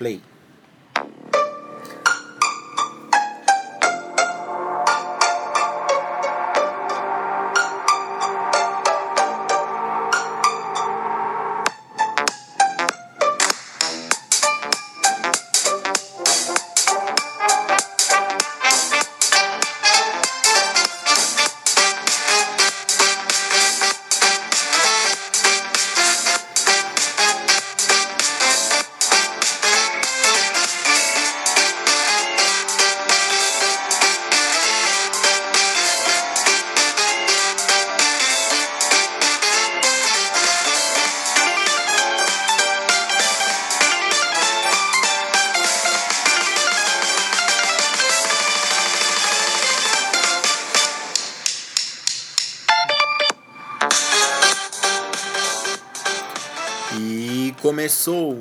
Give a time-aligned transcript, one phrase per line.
[0.00, 0.29] Play.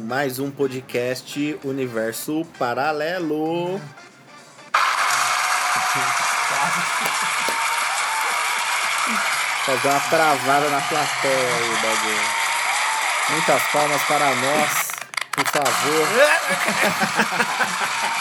[0.09, 3.79] Mais um podcast Universo Paralelo.
[9.67, 12.27] Fazer uma travada na plateia aí, bagulho.
[13.29, 14.87] Muitas palmas para nós,
[15.31, 16.07] por favor.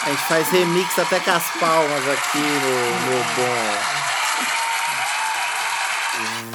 [0.05, 3.79] A gente faz remix até com as palmas aqui no, no bom.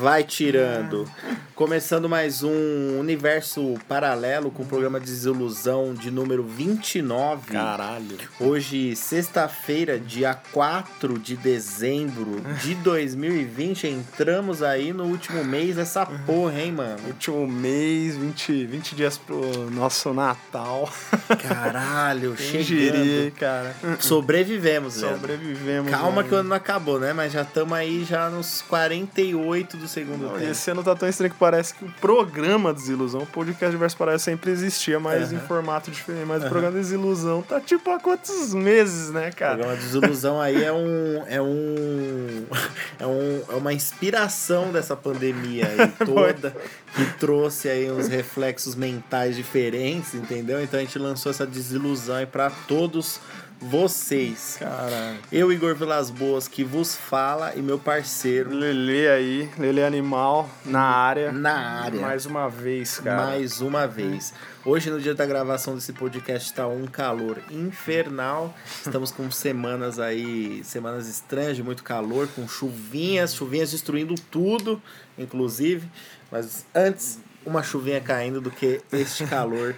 [0.01, 1.11] Vai tirando.
[1.55, 7.53] Começando mais um universo paralelo com o programa Desilusão de número 29.
[7.53, 8.19] Caralho.
[8.41, 13.87] Hoje, sexta-feira, dia 4 de dezembro de 2020.
[13.87, 16.99] Entramos aí no último mês dessa porra, hein, mano?
[17.07, 20.93] Último mês, 20, 20 dias pro nosso Natal.
[21.41, 23.31] Caralho, diria, chegando.
[23.37, 23.77] cara.
[24.01, 25.15] Sobrevivemos, velho.
[25.15, 25.89] Sobrevivemos.
[25.89, 26.29] Calma mano.
[26.29, 27.13] que o ano não acabou, né?
[27.13, 30.51] Mas já estamos aí já nos 48 do segundo Não, tempo.
[30.51, 34.25] esse ano tá tão estranho que parece que o programa Desilusão, o podcast Diverso Parece
[34.25, 35.35] sempre existia, mas Aham.
[35.35, 36.25] em formato diferente.
[36.25, 39.59] Mas o programa Desilusão tá tipo há quantos meses, né, O cara?
[39.59, 42.47] programa Desilusão aí é um, é um.
[42.99, 43.43] É um.
[43.51, 46.57] É uma inspiração dessa pandemia aí toda,
[46.95, 50.63] que trouxe aí uns reflexos mentais diferentes, entendeu?
[50.63, 53.21] Então a gente lançou essa desilusão aí pra todos
[53.61, 54.57] vocês.
[54.59, 55.19] Caralho.
[55.33, 60.83] Eu, Igor Vilas Boas, que vos fala, e meu parceiro Lele aí, Lele Animal, na
[60.83, 61.33] área.
[61.33, 62.01] na área.
[62.01, 63.27] Mais uma vez, cara.
[63.27, 64.35] Mais uma vez.
[64.65, 68.55] Hoje, no dia da gravação desse podcast, está um calor infernal.
[68.85, 74.81] Estamos com semanas aí, semanas estranhas de muito calor, com chuvinhas, chuvinhas destruindo tudo,
[75.19, 75.89] inclusive.
[76.31, 79.75] Mas antes, uma chuvinha caindo do que este calor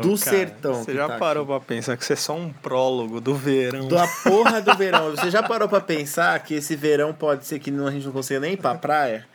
[0.00, 0.74] do Ô, cara, sertão.
[0.84, 1.52] Você já tá parou aqui.
[1.52, 3.88] pra pensar que você é só um prólogo do verão?
[3.88, 5.10] Da porra do verão.
[5.10, 8.40] Você já parou pra pensar que esse verão pode ser que a gente não consiga
[8.40, 9.26] nem ir pra praia?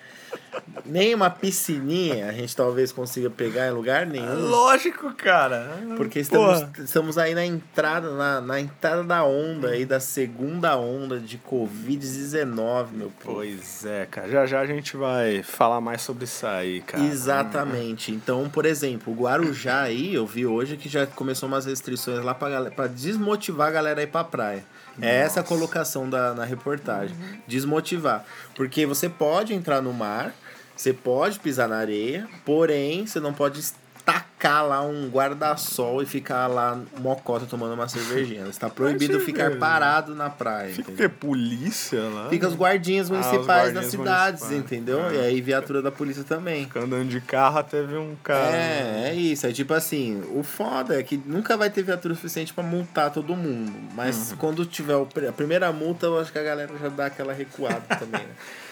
[0.86, 4.50] Nem uma piscininha a gente talvez consiga pegar em lugar nenhum.
[4.50, 5.80] Lógico, cara.
[5.96, 6.72] Porque estamos, Porra.
[6.80, 12.88] estamos aí na entrada, na, na entrada da onda aí, da segunda onda de Covid-19,
[12.92, 13.36] meu povo.
[13.36, 14.30] Pois é, cara.
[14.30, 17.04] Já já a gente vai falar mais sobre isso aí, cara.
[17.04, 18.12] Exatamente.
[18.12, 22.34] Então, por exemplo, o Guarujá aí, eu vi hoje que já começou umas restrições lá
[22.34, 24.64] pra, galera, pra desmotivar a galera a ir pra praia.
[25.02, 27.16] É essa a colocação da, na reportagem.
[27.48, 28.26] Desmotivar.
[28.56, 30.34] Porque você pode entrar no mar,
[30.82, 33.62] você pode pisar na areia, porém, você não pode
[34.04, 38.48] tacar lá um guarda-sol e ficar lá mocota tomando uma cervejinha.
[38.48, 39.60] Está proibido ficar cerveja.
[39.60, 40.74] parado na praia.
[40.74, 41.10] Fica o entendeu?
[41.10, 41.16] quê?
[41.20, 42.28] Polícia lá?
[42.30, 44.72] Fica os guardinhas Ah, municipais das guardinhas cidades, municipais.
[44.72, 45.00] entendeu?
[45.06, 45.14] Ah.
[45.14, 46.64] E aí viatura da polícia também.
[46.66, 48.56] Fica andando de carro até ver um cara.
[48.56, 49.46] É, é isso.
[49.46, 53.36] É tipo assim, o foda é que nunca vai ter viatura suficiente pra multar todo
[53.36, 53.72] mundo.
[53.94, 57.34] Mas quando tiver o a primeira multa, eu acho que a galera já dá aquela
[57.34, 58.34] recuada também, né?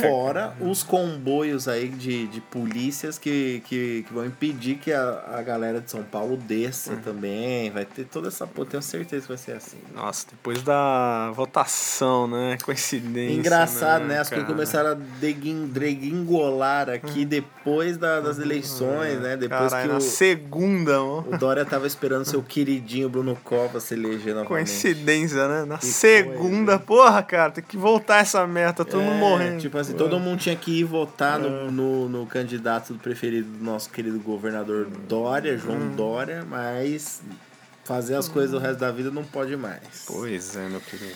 [0.00, 5.42] Fora os comboios aí de, de polícias que, que, que vão impedir que a, a
[5.42, 7.70] galera de São Paulo desça também.
[7.70, 8.46] Vai ter toda essa.
[8.46, 9.78] Pô, tenho certeza que vai ser assim.
[9.94, 12.56] Nossa, depois da votação, né?
[12.62, 13.36] Coincidência.
[13.38, 14.18] Engraçado, né?
[14.20, 19.36] As coisas começaram a degringolar aqui depois da- das eleições, né?
[19.36, 21.20] Depois Caralho, que na o, segunda, ó.
[21.20, 24.48] O Dória tava esperando seu queridinho Bruno Covas se eleger novamente.
[24.48, 25.64] Coincidência, né?
[25.64, 29.60] Na Que segunda, porra, cara, tem que voltar essa meta, todo mundo É, morrendo.
[29.60, 33.90] Tipo assim, todo mundo tinha que ir votar no, no, no candidato preferido do nosso
[33.90, 35.96] querido governador Dória, João Hum.
[35.96, 37.22] Dória, mas
[37.84, 40.04] fazer as coisas o resto da vida não pode mais.
[40.06, 41.12] Pois é, meu querido.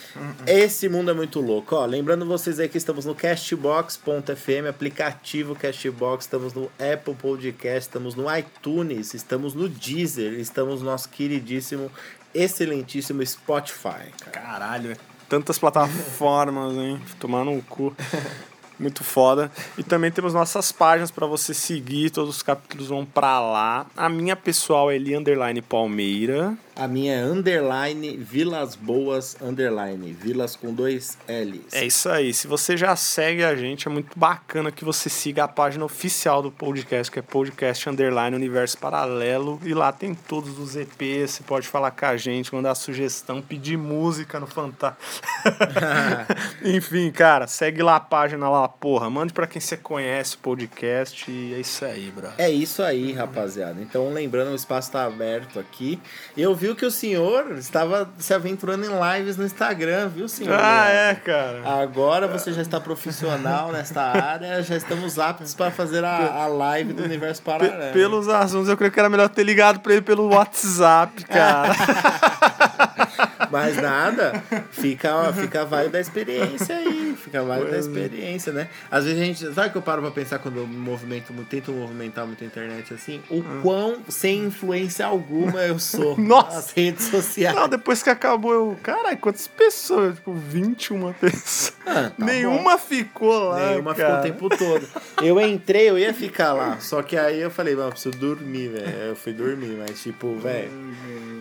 [0.47, 1.75] Esse mundo é muito louco.
[1.75, 8.15] Ó, lembrando vocês aí que estamos no Castbox.fm, aplicativo Castbox, estamos no Apple Podcast, estamos
[8.15, 11.91] no iTunes, estamos no Deezer, estamos no nosso queridíssimo,
[12.35, 14.13] excelentíssimo Spotify.
[14.21, 14.31] cara.
[14.33, 14.97] Caralho, é
[15.29, 17.01] tantas plataformas, hein?
[17.19, 17.95] Tomar no cu.
[18.79, 19.51] Muito foda.
[19.77, 23.87] E também temos nossas páginas para você seguir, todos os capítulos vão para lá.
[23.97, 26.57] A minha pessoal é Eli Underline Palmeira.
[26.79, 30.13] A minha é underline Vilas Boas underline.
[30.13, 31.73] Vilas com dois L's.
[31.73, 32.33] É isso aí.
[32.33, 36.41] Se você já segue a gente, é muito bacana que você siga a página oficial
[36.41, 39.61] do podcast, que é podcast underline Universo Paralelo.
[39.65, 41.33] E lá tem todos os EPs.
[41.33, 45.03] Você pode falar com a gente, mandar sugestão, pedir música no Fantástico.
[46.65, 49.11] Enfim, cara, segue lá a página lá, porra.
[49.11, 51.31] Mande para quem você conhece o podcast.
[51.31, 52.29] E é isso aí, bro.
[52.39, 53.81] É isso aí, rapaziada.
[53.81, 56.01] Então, lembrando, o espaço tá aberto aqui.
[56.37, 60.59] Eu vi que o senhor estava se aventurando em lives no Instagram, viu, senhor?
[60.59, 61.63] Ah, é, cara.
[61.65, 66.93] Agora você já está profissional nesta área, já estamos aptos para fazer a, a live
[66.93, 67.93] do Universo Paralelo.
[67.93, 71.73] Pelos assuntos, eu creio que era melhor ter ligado para ele pelo WhatsApp, cara.
[73.51, 77.17] Mas nada, fica, fica válido da experiência aí.
[77.17, 78.69] Fica válido da experiência, né?
[78.91, 79.55] Às vezes a gente.
[79.55, 83.21] Sabe que eu paro pra pensar quando eu movimento, tento movimentar muito a internet assim?
[83.31, 86.57] O quão sem influência alguma eu sou Nossa.
[86.57, 87.55] nas redes sociais.
[87.55, 88.79] Não, depois que acabou, eu.
[88.83, 90.17] Caralho, quantas pessoas?
[90.17, 91.73] Tipo, 21 pessoas.
[91.87, 93.71] Ah, tá Nenhuma ficou lá.
[93.71, 94.23] Nenhuma cara.
[94.23, 94.87] ficou o tempo todo.
[95.23, 96.79] Eu entrei, eu ia ficar lá.
[96.81, 98.89] Só que aí eu falei, mano, preciso dormir, velho.
[99.09, 100.71] Eu fui dormir, mas tipo, velho.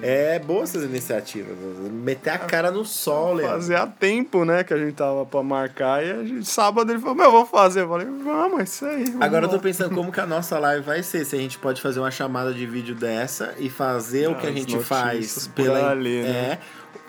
[0.02, 1.58] É boa essas iniciativas.
[1.98, 3.56] Meter a cara no sol, Leandro.
[3.56, 7.16] Fazia tempo, né, que a gente tava pra marcar e a gente, sábado ele falou,
[7.16, 7.82] meu, vamos fazer.
[7.82, 9.04] Eu falei, vamos, é isso aí.
[9.06, 11.26] vamos Agora eu tô lá." pensando como que a nossa live vai ser.
[11.26, 14.52] Se a gente pode fazer uma chamada de vídeo dessa e fazer o que a
[14.52, 15.92] gente faz pela.
[15.92, 16.30] ali, né?
[16.30, 16.60] É.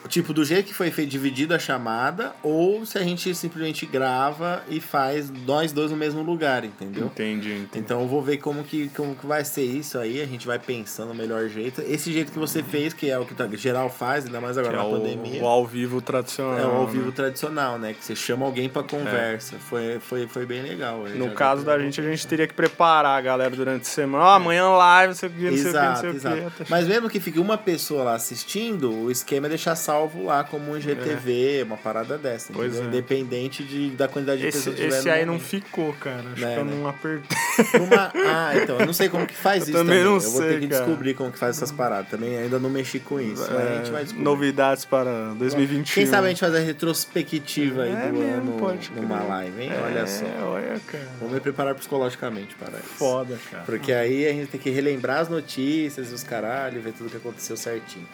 [0.06, 4.62] Tipo, do jeito que foi feito, dividido a chamada, ou se a gente simplesmente grava
[4.68, 7.06] e faz nós dois no mesmo lugar, entendeu?
[7.06, 7.78] Entendi, entendi.
[7.78, 10.58] Então eu vou ver como que, como que vai ser isso aí, a gente vai
[10.58, 11.82] pensando o melhor jeito.
[11.82, 14.74] Esse jeito que você fez, que é o que tá, geral faz, ainda mais agora
[14.74, 15.42] Que é na o, pandemia.
[15.42, 16.58] o ao vivo tradicional.
[16.58, 16.92] É o ao né?
[16.92, 17.94] vivo tradicional, né?
[17.94, 19.56] Que você chama alguém pra conversa.
[19.58, 21.04] Foi, foi, foi bem legal.
[21.16, 24.24] No caso da gente, a gente teria que preparar a galera durante a semana.
[24.24, 26.70] Ó, amanhã live, não sei o que, não sei o que, não sei o que.
[26.70, 30.73] Mas mesmo que fique uma pessoa lá assistindo, o esquema é deixar salvo lá como
[30.73, 32.52] um GTV, uma parada dessa.
[32.52, 32.85] Pois entendeu?
[32.85, 32.88] é.
[32.99, 35.49] Independente de, da quantidade de Esse, pessoas que tiver esse aí não momento.
[35.49, 36.23] ficou, cara.
[36.32, 36.75] Acho Né, que eu né?
[36.75, 37.37] não apertei.
[37.81, 40.05] Uma- Ah, então, eu não sei como que faz Eu isso também também.
[40.05, 40.85] não eu vou sei, ter que cara.
[40.85, 42.11] descobrir como que faz essas paradas.
[42.11, 43.46] Também ainda não mexi com isso.
[43.50, 44.25] mas a gente vai É, descobrir.
[44.25, 45.94] novidades para 2021.
[45.94, 49.29] Quem sabe a gente faz a retrospectiva aí É do mesmo, ano pode numa crer.
[49.29, 49.70] live, hein?
[49.73, 50.25] É, Olha só.
[50.50, 51.08] olha, cara.
[51.19, 52.88] Vamos me preparar psicologicamente para isso.
[52.99, 53.64] Foda, cara.
[53.64, 57.17] Porque aí a gente tem que relembrar as notícias e os caralho, ver tudo que
[57.17, 58.06] aconteceu certinho.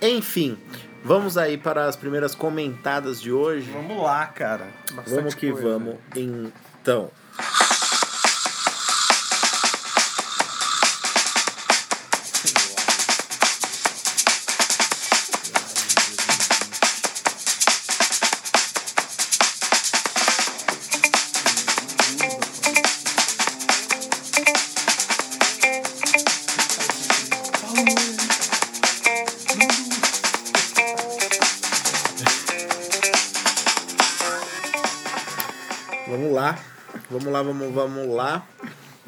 [0.00, 0.56] Enfim,
[1.04, 3.70] vamos aí para as primeiras comentadas de hoje.
[3.70, 4.68] Vamos lá, cara.
[4.92, 5.68] Bastante Vamos que coisa.
[5.68, 7.10] vamos, então.
[37.10, 38.46] Vamos lá, vamos, vamos lá.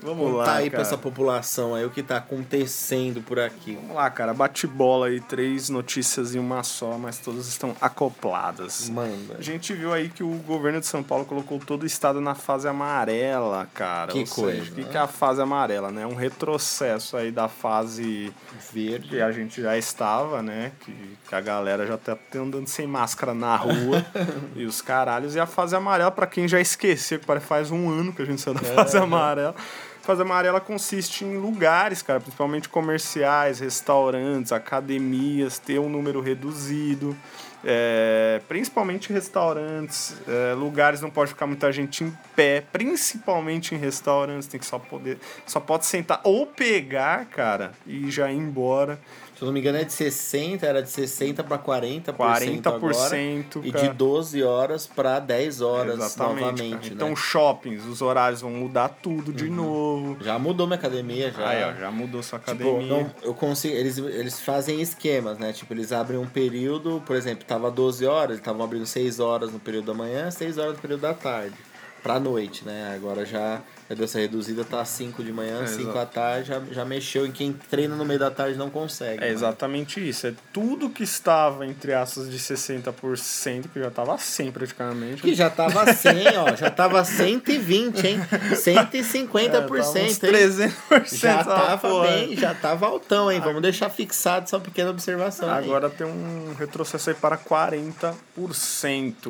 [0.02, 0.88] Vamos Contar lá, aí pra cara.
[0.88, 3.74] essa população aí o que tá acontecendo por aqui.
[3.76, 4.32] Vamos lá, cara.
[4.34, 8.88] Bate bola aí, três notícias em uma só, mas todas estão acopladas.
[8.88, 9.36] Manda.
[9.38, 12.34] A gente viu aí que o governo de São Paulo colocou todo o estado na
[12.34, 14.12] fase amarela, cara.
[14.12, 14.88] Que Ou coisa, O que, né?
[14.90, 16.06] que é a fase amarela, né?
[16.06, 18.32] Um retrocesso aí da fase
[18.72, 19.08] Verde.
[19.08, 20.72] que a gente já estava, né?
[20.80, 20.92] Que,
[21.28, 24.04] que a galera já tá andando sem máscara na rua
[24.56, 25.34] e os caralhos.
[25.34, 28.24] E a fase amarela, pra quem já esqueceu, que parece faz um ano que a
[28.24, 29.54] gente saiu da fase amarela.
[29.56, 37.16] A fase amarela consiste em lugares, cara, principalmente comerciais, restaurantes, academias, ter um número reduzido.
[37.62, 44.48] É, principalmente restaurantes, é, lugares não pode ficar muita gente em pé, principalmente em restaurantes,
[44.48, 48.98] tem que só poder, só pode sentar ou pegar, cara, e já ir embora.
[49.40, 52.94] Se eu não me engano, é de 60, era de 60 para 40%, 40% agora.
[52.94, 56.82] 40%, E de 12 horas para 10 horas Exatamente, novamente, cara.
[56.82, 56.90] né?
[56.92, 60.18] Então, shoppings, os horários vão mudar tudo de novo.
[60.22, 61.48] Já mudou minha academia, já.
[61.48, 62.86] Aí, ó, já mudou sua Tipo, academia.
[62.86, 65.54] não, eu consigo, eles, eles fazem esquemas, né?
[65.54, 69.50] Tipo, eles abrem um período, por exemplo, tava 12 horas, eles estavam abrindo 6 horas
[69.50, 71.54] no período da manhã, 6 horas no período da tarde.
[72.02, 72.92] Pra noite, né?
[72.94, 73.62] Agora já,
[73.94, 75.98] deu essa reduzida, tá 5 de manhã, É, 5 exato.
[75.98, 79.18] à tarde, já, já mexeu em quem treina no meio da tarde não consegue.
[79.22, 79.32] É né?
[79.32, 80.26] exatamente isso.
[80.26, 85.22] É tudo que estava, entre aspas, de 60%, que já estava 100 praticamente.
[85.22, 88.20] Que já tava 100, ó, já tava 120, hein?
[88.54, 90.08] 150%, É, tava uns hein?
[90.14, 92.08] 300% Já essa tava porra.
[92.08, 93.40] bem, já tava altão, hein?
[93.40, 95.50] Vamos deixar fixado essa pequena observação.
[95.52, 95.64] aí.
[95.64, 98.14] Agora tem um retrocesso aí para 40%,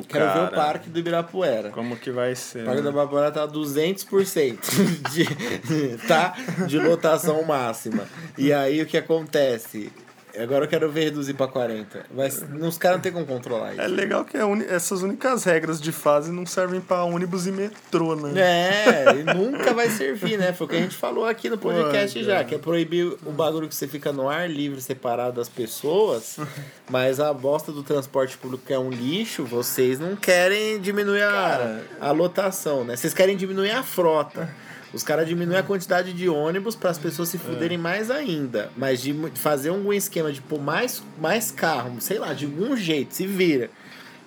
[0.07, 0.33] Quero cara.
[0.33, 1.69] ver o parque do Ibirapuera.
[1.69, 2.63] Como que vai ser?
[2.63, 4.50] O Parque da Ibirapuera tá 200%
[5.11, 6.35] de, tá?
[6.67, 8.07] de lotação máxima.
[8.37, 9.91] E aí o que acontece?
[10.39, 12.05] Agora eu quero ver reduzir pra 40.
[12.15, 13.81] Mas os caras não tem como controlar isso.
[13.81, 17.51] É legal que a uni- essas únicas regras de fase não servem pra ônibus e
[17.51, 18.31] metrô, né?
[18.41, 20.53] É, e nunca vai servir, né?
[20.53, 22.45] Foi o que a gente falou aqui no podcast Pô, já, cara.
[22.45, 26.37] que é proibir o bagulho que você fica no ar livre, separado das pessoas,
[26.89, 31.79] mas a bosta do transporte público que é um lixo, vocês não querem diminuir a,
[31.99, 32.95] a lotação, né?
[32.95, 34.49] Vocês querem diminuir a frota.
[34.93, 38.69] Os caras diminuem a quantidade de ônibus para as pessoas se fuderem mais ainda.
[38.75, 43.15] Mas de fazer algum esquema de pôr mais, mais carro, sei lá, de algum jeito,
[43.15, 43.69] se vira.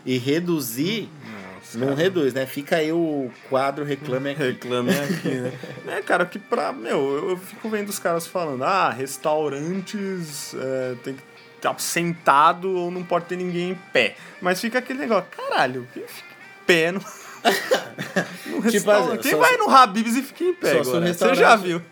[0.06, 1.08] E reduzir,
[1.54, 2.46] Nossa, não reduz, né?
[2.46, 4.42] Fica aí o quadro Reclame Aqui.
[4.42, 5.52] Reclame aqui, né?
[5.96, 6.72] É, cara, que pra.
[6.72, 11.22] Meu, eu, fico vendo os caras falando, ah, restaurantes é, tem que
[11.56, 14.16] estar sentado ou não pode ter ninguém em pé.
[14.40, 15.86] Mas fica aquele negócio, caralho,
[16.66, 17.00] pé no.
[18.62, 19.10] restaurante?
[19.12, 21.12] assim, Quem só vai se- no Habib's e fica em pé agora?
[21.12, 21.82] Você já viu?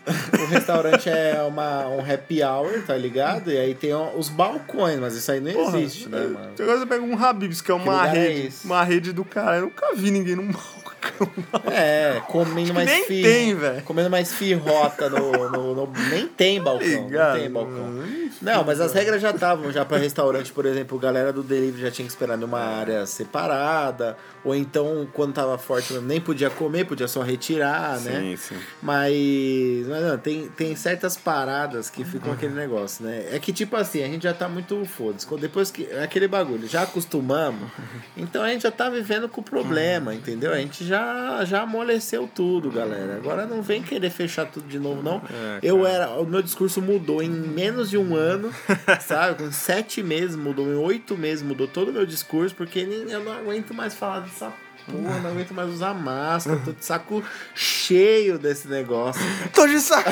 [0.41, 3.51] O restaurante é uma, um happy hour, tá ligado?
[3.51, 6.49] E aí tem os balcões, mas isso aí não Porra, existe, né, mano?
[6.59, 8.47] Agora você pega um Habib's, que é uma lugar é rede.
[8.47, 8.65] esse?
[8.65, 9.57] uma rede do cara.
[9.57, 11.29] Eu nunca vi ninguém num balcão.
[11.71, 13.81] É, comendo mais nem fi- tem, velho.
[13.83, 16.87] Comendo mais firrota no, no, no- Nem tem balcão.
[16.87, 17.39] Não Ligado?
[17.39, 18.03] tem balcão.
[18.43, 21.89] Não, mas as regras já estavam já para restaurante, por exemplo, galera do delivery já
[21.91, 27.07] tinha que esperar numa área separada, ou então quando tava forte nem podia comer, podia
[27.07, 28.19] só retirar, né?
[28.19, 28.55] Sim, sim.
[28.81, 33.27] Mas, mas não, tem, tem certas paradas que ficam aquele negócio, né?
[33.31, 35.25] É que tipo assim, a gente já tá muito foda-se.
[35.37, 35.87] Depois que.
[35.89, 37.69] É aquele bagulho, já acostumamos,
[38.17, 40.51] então a gente já tá vivendo com o problema, entendeu?
[40.51, 43.15] A gente já, já amoleceu tudo, galera.
[43.15, 45.17] Agora não vem querer fechar tudo de novo, não.
[45.17, 46.09] É, Eu era.
[46.19, 48.32] O meu discurso mudou em menos de um ano,
[49.05, 49.43] sabe?
[49.43, 53.23] Com sete meses mudou, em oito meses mudou todo o meu discurso, porque nem, eu
[53.23, 54.51] não aguento mais falar dessa
[54.85, 57.23] porra, não aguento mais usar máscara, tô de saco
[57.55, 59.21] cheio desse negócio.
[59.53, 60.11] Tô de saco.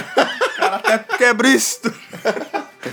[0.58, 1.82] Cara, até quebra isso.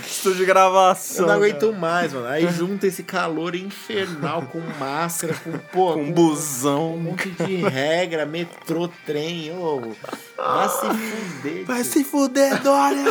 [0.05, 1.23] Estou de gravação.
[1.25, 2.27] Eu não aguento mais, mano.
[2.27, 6.95] Aí junta esse calor infernal com máscara, com pô, Com com busão.
[6.95, 9.95] um monte de regra, metrô, trem, ô.
[10.37, 11.65] Vai se fuder.
[11.65, 11.91] Vai tio.
[11.91, 13.03] se fuder, Dória!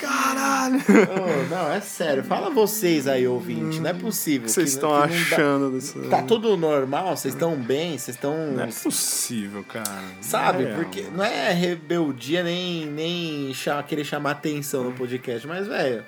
[0.00, 0.76] Caralho!
[0.78, 2.22] Ô, não, é sério.
[2.24, 3.80] Fala vocês aí, ouvinte.
[3.80, 4.42] Não é possível.
[4.42, 5.98] O que vocês que- estão que não dá- achando disso?
[6.08, 7.16] Tá tudo normal?
[7.16, 7.98] Vocês estão bem?
[7.98, 8.52] Vocês estão.
[8.52, 10.02] Não é possível, cara.
[10.20, 10.64] Sabe?
[10.64, 13.52] É Porque não é rebeldia nem, nem
[13.88, 16.04] querer chamar atenção no podcast, mas, velho,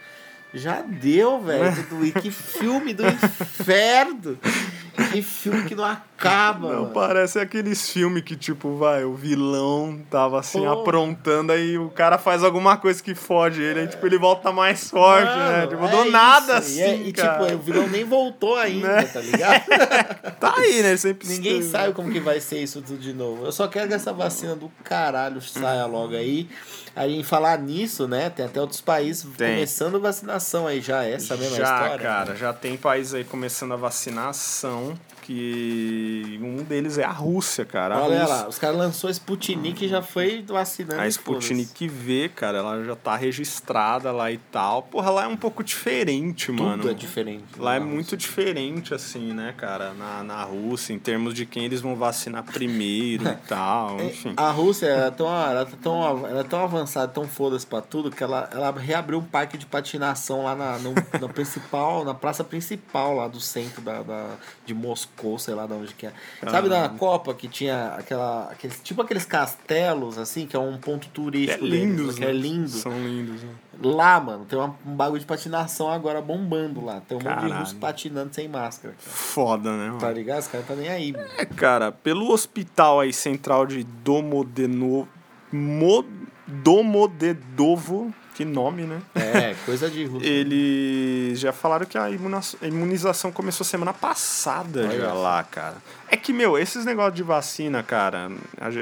[0.52, 1.84] já deu, velho.
[1.88, 4.38] tudo- E que filme do inferno!
[5.10, 6.90] Que filme que não acaba, Não, mano.
[6.94, 10.70] parece aqueles filmes que, tipo, vai, o vilão tava assim Pô.
[10.80, 14.88] aprontando, aí o cara faz alguma coisa que fode ele, aí, tipo, ele volta mais
[14.90, 15.66] forte, né?
[15.66, 16.58] Mano, Tipo, é do nada isso.
[16.58, 16.78] assim.
[16.78, 17.44] E, é- e, cara.
[17.44, 19.02] tipo, o vilão nem voltou ainda, Né?
[19.02, 19.64] tá ligado?
[20.40, 20.96] Tá aí, né?
[20.96, 21.70] Sempre Ninguém esteve.
[21.70, 23.44] sabe como que vai ser isso tudo de novo.
[23.46, 26.48] Eu só quero que essa vacina do caralho saia logo aí.
[26.94, 28.30] Aí, em falar nisso, né?
[28.30, 29.54] Tem até outros países Tem.
[29.54, 31.02] começando vacinação aí já.
[31.04, 31.98] Essa mesma já, história.
[31.98, 37.96] cara, já tem países aí começando a vacinação, que um deles é a Rússia, cara.
[37.96, 41.00] A Olha Rússia- lá, os caras lançou a Sputnik e já foi vacinando.
[41.00, 41.06] A.
[41.08, 44.82] Sputnik V, cara, ela já tá registrada lá e tal.
[44.82, 46.88] Porra, lá é um pouco diferente, Tudo mano.
[46.90, 47.44] é diferente.
[47.58, 47.90] Lá é Nossa.
[47.92, 52.42] muito diferente, assim, né, cara, na, na Rússia, em termos de quem eles vão vacinar
[52.44, 54.34] primeiro e tal, enfim.
[54.36, 57.80] A Rússia ela é tão, ela, tá tão, ela é tão avançada, tão foda-se pra
[57.80, 62.14] tudo, que ela, ela reabriu um parque de patinação lá na, no, na principal, na
[62.14, 64.26] praça principal lá do centro da, da,
[64.66, 66.12] de Moscou, sei lá de onde que é.
[66.50, 71.06] Sabe na Copa que tinha aquela, aqueles, tipo aqueles castelos, assim, que é um ponto
[71.06, 72.32] É turístico deles, lindos, que é né?
[72.32, 72.68] lindo.
[72.68, 73.50] São lindos, né?
[73.82, 77.00] Lá, mano, tem uma- um bagulho de patinação agora bombando lá.
[77.00, 77.60] Tem um monte de Caralho.
[77.60, 78.94] russo patinando sem máscara.
[78.94, 79.16] cara.
[79.16, 79.98] Foda, né, mano?
[79.98, 80.40] Tá ligado?
[80.40, 81.26] Os caras tá nem aí, mano.
[81.36, 85.08] É, cara, pelo hospital aí central de Domodeno...
[85.52, 86.04] Mo...
[86.46, 89.00] Domodedovo, que nome, né?
[89.14, 90.26] É, coisa de russo.
[90.26, 95.76] Eles já falaram que a imunização começou semana passada Olha já lá, cara.
[96.08, 98.30] É que, meu, esses negócios de vacina, cara,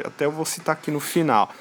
[0.04, 1.52] até eu vou citar aqui no final.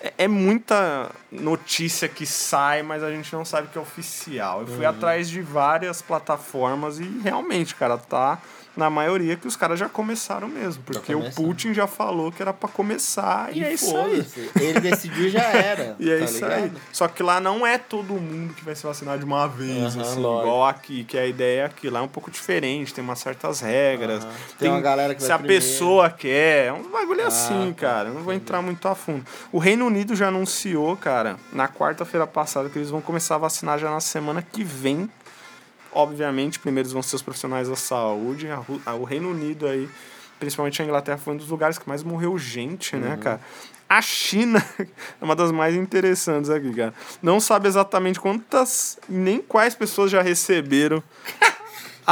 [0.00, 4.60] É, é muita notícia que sai, mas a gente não sabe que é oficial.
[4.62, 4.90] Eu fui Uhum.
[4.90, 8.38] atrás de várias plataformas e realmente, cara, tá
[8.76, 10.84] na maioria que os caras já começaram mesmo.
[10.86, 11.28] Porque o.
[11.32, 14.24] Putin já falou que era pra começar e, é isso aí.
[14.54, 15.96] Ele decidiu e já era.
[15.98, 16.52] E é tá isso ligado?
[16.52, 16.72] aí.
[16.92, 20.02] Só que lá não é todo mundo que vai se vacinar de uma vez, Aham,
[20.02, 20.46] assim, lógico.
[20.46, 23.60] igual aqui, que a ideia é que lá é um pouco diferente, tem umas certas
[23.60, 24.22] regras.
[24.24, 24.32] Aham.
[24.60, 25.60] Tem uma galera que Se a primeiro.
[25.64, 28.10] pessoa quer, é um bagulho assim, tá, cara.
[28.10, 29.24] Não vou entrar muito a fundo.
[29.50, 33.78] O Reino Unido já anunciou, cara, na quarta-feira passada, que eles vão começar a vacinar
[33.78, 35.10] já na semana que vem.
[35.92, 38.48] Obviamente, primeiro eles vão ser os profissionais da saúde.
[38.50, 39.88] A a- o Reino Unido aí
[40.38, 43.40] principalmente a Inglaterra foi um dos lugares que mais morreu gente, né, cara?
[43.88, 44.64] A China
[45.20, 46.94] é uma das mais interessantes aqui, cara.
[47.20, 51.02] Não sabe exatamente quantas nem quais pessoas já receberam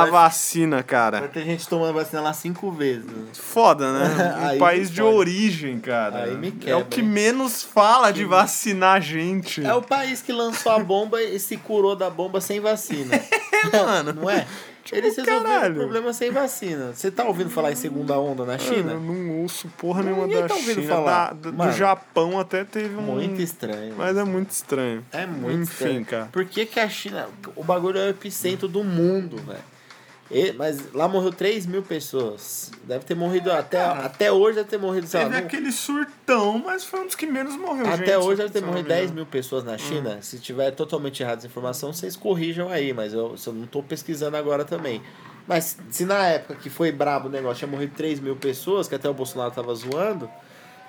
[0.02, 1.20] a vacina, cara.
[1.20, 3.06] Vai ter gente tomando vacina lá cinco vezes.
[3.34, 4.52] Foda, né?
[4.56, 5.16] Um país de fode.
[5.16, 6.24] origem, cara.
[6.24, 9.64] Aí me é o quebra, que menos fala de vacinar gente.
[9.64, 13.20] É o país que lançou a bomba e se curou da bomba sem vacina.
[13.72, 14.12] mano.
[14.12, 14.46] Não é?
[14.92, 15.74] Eles resolveram caralho.
[15.74, 16.92] o problema sem vacina.
[16.94, 18.92] Você tá ouvindo falar em segunda onda na China?
[18.92, 20.94] eu não ouço porra nenhuma Ninguém da tá ouvindo China.
[20.94, 21.26] falar.
[21.28, 21.72] Da- do, do Mano.
[21.72, 23.02] Japão até teve um.
[23.02, 23.94] Muito estranho.
[23.98, 25.04] Mas é muito estranho.
[25.10, 26.04] É muito Enfim, estranho.
[26.04, 26.28] cara.
[26.30, 27.26] Por que, que a China.
[27.56, 29.58] O bagulho é o epicentro do mundo, velho.
[30.30, 32.70] E- Mas lá morreu 3 mil pessoas.
[32.84, 36.58] Deve ter morrido até, até hoje, deve ter morrido, sei lá, Teve não- aquele surtão,
[36.58, 37.86] mas foi um dos que menos morreu.
[37.86, 39.14] Até gente, hoje deve ter morrido me 10 engano.
[39.16, 39.78] mil pessoas na Hum.
[39.78, 40.18] China.
[40.22, 44.36] Se tiver totalmente errada essa informação, vocês corrijam aí, mas eu, eu não tô pesquisando
[44.36, 45.00] agora também.
[45.46, 48.96] Mas se na época que foi brabo o negócio tinha morrido 3 mil pessoas, que
[48.96, 50.28] até o Bolsonaro tava zoando,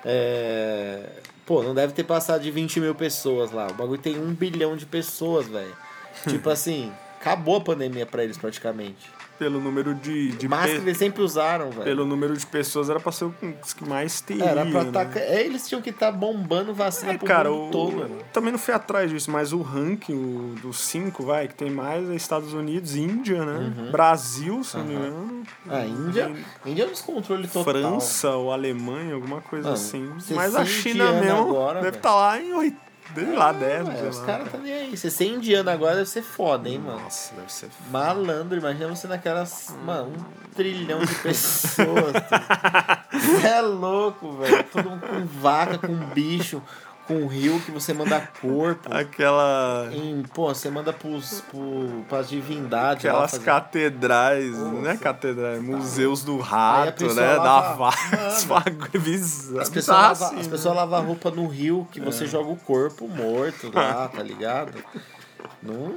[0.04, 1.04] é...
[1.46, 3.68] pô, não deve ter passado de 20 mil pessoas lá.
[3.68, 5.76] O bagulho tem um bilhão de pessoas, velho.
[6.28, 10.32] tipo assim, acabou a pandemia pra eles praticamente pelo número de.
[10.32, 10.84] de Máscara pe...
[10.86, 11.84] eles sempre usaram, velho.
[11.84, 13.34] Pelo número de pessoas era pra ser o
[13.76, 14.44] que mais teria.
[14.44, 15.10] Era pra né?
[15.16, 17.70] é, eles tinham que estar tá bombando vacina é, pro cara, mundo o...
[17.70, 18.24] todo.
[18.32, 22.14] Também não fui atrás disso, mas o ranking dos cinco, vai, que tem mais é
[22.14, 23.74] Estados Unidos, Índia, né?
[23.76, 23.90] Uhum.
[23.92, 25.42] Brasil, se não me engano.
[25.68, 26.32] A Índia.
[26.64, 27.74] a Índia é um descontrole total.
[27.74, 30.10] França ou Alemanha, alguma coisa assim.
[30.30, 32.87] Mas a China mesmo agora, deve estar tá lá em 80.
[33.14, 34.96] Desde lá, 10, ah, Os caras tá nem aí.
[34.96, 37.00] Você ser indiano agora deve ser foda, hein, mano?
[37.00, 37.90] Nossa, deve ser foda.
[37.90, 39.74] Malandro, imagina você naquelas.
[39.84, 42.12] Mano, um trilhão de pessoas.
[43.44, 44.64] É louco, velho.
[44.64, 46.62] Todo mundo com vaca, com bicho
[47.08, 48.88] com rio que você manda corpo.
[48.94, 49.88] aquela.
[49.92, 53.04] Em, pô, você manda pros, pro, pras divindades.
[53.04, 54.96] Aquelas fazer- catedrais, né?
[54.96, 57.34] Catedrais, museus do rato, pessoa né?
[57.36, 59.60] Da lava- vaca, bagulho bizarro.
[59.60, 60.50] As pessoas, lavam, assim, as né?
[60.74, 62.04] lavam roupa no rio que É.
[62.04, 64.74] você joga o corpo morto lá, tá ligado?
[65.62, 65.92] Não,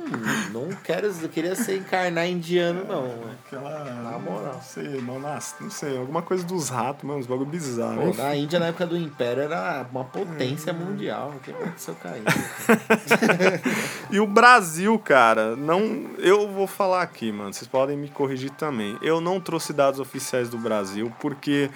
[0.52, 3.02] não quero, queria ser encarnar indiano, não.
[3.04, 3.32] mano.
[3.46, 3.84] Aquela.
[3.86, 4.54] Na moral.
[4.54, 5.98] Não sei, nasce, não sei.
[5.98, 8.12] Alguma coisa dos ratos, mano, uns bagulho bizarro.
[8.12, 11.34] Pô, na Índia, na época do Império, era uma potência mundial.
[11.36, 12.32] O que aconteceu com a Índia?
[14.10, 16.12] E o Brasil, cara, não.
[16.18, 17.54] Eu vou falar aqui, mano.
[17.54, 18.98] Vocês podem me corrigir também.
[19.02, 21.70] Eu não trouxe dados oficiais do Brasil porque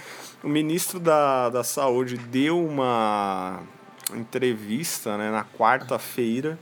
[0.44, 3.62] o ministro da, da Saúde deu uma
[4.14, 6.60] entrevista né, na quarta-feira.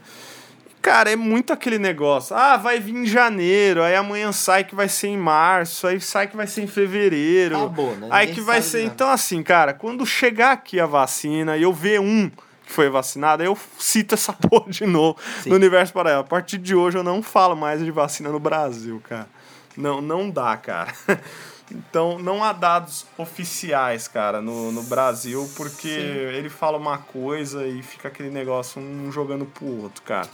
[0.84, 2.36] Cara, é muito aquele negócio.
[2.36, 6.26] Ah, vai vir em janeiro, aí amanhã sai que vai ser em março, aí sai
[6.26, 7.56] que vai ser em fevereiro.
[7.56, 8.08] Acabou, né?
[8.10, 8.82] Aí Ninguém que vai ser.
[8.82, 8.92] nada.
[8.92, 13.42] Então, assim, cara, quando chegar aqui a vacina e eu ver um que foi vacinado,
[13.42, 15.48] aí eu cito essa porra de novo Sim.
[15.48, 16.20] no universo paralelo.
[16.20, 19.26] A partir de hoje eu não falo mais de vacina no Brasil, cara.
[19.74, 20.92] Não, não dá, cara.
[21.70, 27.82] Então, não há dados oficiais, cara, no, no Brasil, porque ele fala uma coisa e
[27.82, 30.28] fica aquele negócio um jogando pro outro, cara.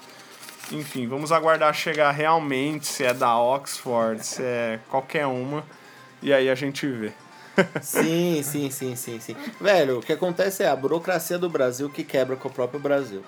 [0.72, 5.64] Enfim, vamos aguardar chegar realmente se é da Oxford, se é qualquer uma,
[6.22, 7.12] e aí a gente vê.
[7.82, 9.36] Sim, sim, sim, sim, sim.
[9.60, 13.24] Velho, o que acontece é a burocracia do Brasil que quebra com o próprio Brasil.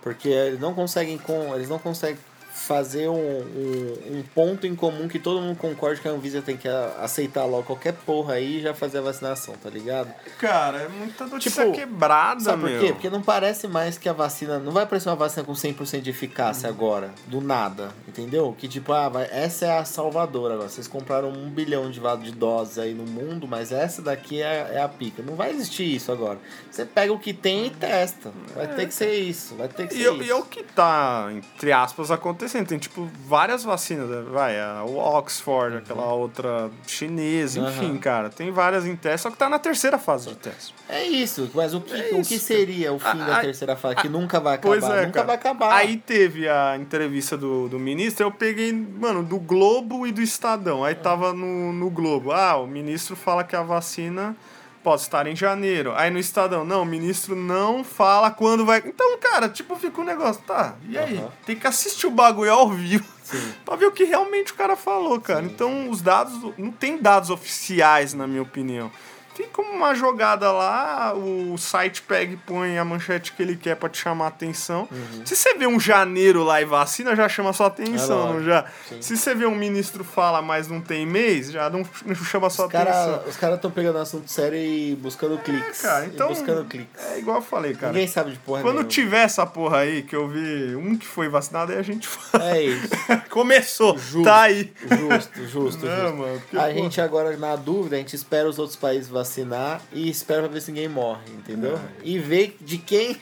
[0.00, 2.18] Porque eles não conseguem, com, eles não conseguem
[2.54, 6.56] fazer um, um, um ponto em comum que todo mundo concorde que a Anvisa tem
[6.56, 6.68] que
[7.00, 10.14] aceitar logo qualquer porra aí e já fazer a vacinação, tá ligado?
[10.38, 12.80] Cara, é muita notícia Tipo, quebrada, Sabe por meu.
[12.80, 12.92] quê?
[12.92, 14.58] Porque não parece mais que a vacina.
[14.60, 18.54] Não vai parecer uma vacina com 100% de eficácia agora, do nada, entendeu?
[18.56, 20.68] Que tipo, ah, vai, essa é a salvadora agora.
[20.68, 24.80] Vocês compraram um bilhão de, de doses aí no mundo, mas essa daqui é, é
[24.80, 25.22] a pica.
[25.22, 26.38] Não vai existir isso agora.
[26.70, 28.30] Você pega o que tem e testa.
[28.54, 29.56] Vai ter que ser isso.
[29.56, 30.22] Vai ter que E, ser é- isso.
[30.22, 32.43] e é o que tá, entre aspas, acontecendo.
[32.52, 34.08] Tem, tipo, várias vacinas.
[34.08, 34.22] né?
[34.30, 37.98] Vai, a, o Oxford, aquela outra chinesa, enfim, Uhum.
[37.98, 38.28] cara.
[38.30, 40.74] Tem várias em teste, só que tá na terceira fase de teste.
[40.88, 43.40] É isso, mas o que, É o isso, que seria o fim A- da a-
[43.40, 43.96] terceira fase?
[43.96, 44.68] Que nunca vai acabar.
[44.78, 45.26] Pois é, nunca cara.
[45.26, 45.72] vai acabar.
[45.74, 50.84] Aí teve a entrevista do, do ministro, eu peguei, mano, do Globo e do Estadão.
[50.84, 52.32] Aí tava no, no Globo.
[52.32, 54.36] Ah, o ministro fala que a vacina
[54.84, 55.94] pode estar em janeiro.
[55.96, 58.82] Aí no Estadão, não, o ministro não fala quando vai.
[58.84, 61.16] Então, cara, tipo, fica um negócio, tá, e aí?
[61.16, 61.32] Aham.
[61.46, 63.04] Tem que assistir o bagulho ao vivo.
[63.64, 65.40] Pra ver o que realmente o cara falou, cara.
[65.40, 66.34] Sim, então, os dados.
[66.58, 68.90] Não tem dados oficiais, na minha opinião.
[69.34, 73.88] Fica uma jogada lá, o site pega e põe a manchete que ele quer pra
[73.88, 74.88] te chamar a atenção.
[74.90, 75.26] Uhum.
[75.26, 78.44] Se você vê um janeiro lá e vacina, já chama sua É atenção, lógico, não
[78.44, 78.64] já?
[78.88, 79.02] sim.
[79.02, 82.66] Se você vê um ministro fala, mas não tem mês, já não, não chama sua
[82.66, 83.28] Os caras atenção.
[83.28, 85.80] os cara estão pegando assunto sério e buscando cliques.
[85.82, 87.04] cara, então- buscando cliques.
[87.04, 87.92] É igual eu falei, cara.
[87.92, 88.88] Ninguém sabe de porra Quando nenhuma.
[88.90, 92.50] tiver essa porra aí, que eu vi um que foi vacinado, aí a gente fala.
[92.50, 92.88] É isso.
[93.30, 94.22] Começou, Justo.
[94.22, 94.72] tá aí.
[94.88, 96.16] Justo, justo, Não, justo.
[96.16, 100.08] mano, a pô, gente agora, na dúvida, a gente espera os outros países vacinar e
[100.08, 101.80] espera pra ver se ninguém morre, entendeu?
[102.02, 103.16] E ver de quem,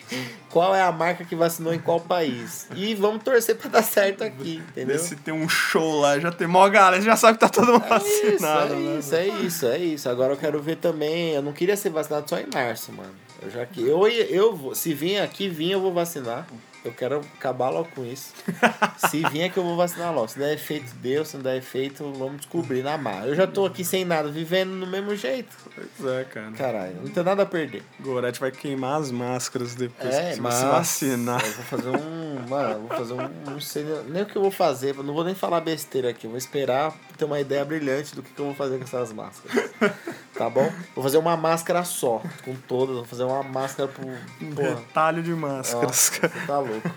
[0.50, 2.66] qual é a marca que vacinou em qual país.
[2.74, 4.98] E vamos torcer pra dar certo aqui, entendeu?
[4.98, 7.84] Se tem um show lá, já tem mó galera, já sabe que tá todo mundo
[7.84, 8.98] É isso, vacinado, é né?
[8.98, 10.08] isso, é isso, é isso.
[10.08, 11.30] Agora eu quero ver também.
[11.34, 13.14] Eu não queria ser vacinado só em março, mano.
[13.40, 16.46] Eu já que eu eu se vir aqui vir eu vou vacinar.
[16.84, 18.32] Eu quero acabar logo com isso.
[19.08, 20.28] se vir é que eu vou vacinar logo.
[20.28, 23.28] Se der efeito Deus, se não der efeito, vamos descobrir na mar.
[23.28, 25.56] Eu já tô aqui sem nada, vivendo no mesmo jeito.
[25.74, 26.50] Pois é, cara.
[26.52, 27.82] Caralho, não tem nada a perder.
[28.00, 31.44] Gorete vai queimar as máscaras depois É, que mas se vacinar.
[31.44, 32.48] Eu vou fazer um.
[32.48, 33.50] Mano, vou fazer um.
[33.50, 34.94] Não sei nem o que eu vou fazer.
[34.96, 36.26] Não vou nem falar besteira aqui.
[36.26, 39.12] eu Vou esperar ter uma ideia brilhante do que, que eu vou fazer com essas
[39.12, 39.70] máscaras.
[40.42, 40.68] Tá bom?
[40.92, 42.96] Vou fazer uma máscara só, com todas.
[42.96, 44.04] Vou fazer uma máscara pro.
[44.40, 44.70] Um Porra.
[44.70, 46.32] retalho de máscaras, Nossa, cara.
[46.32, 46.90] você tá louco.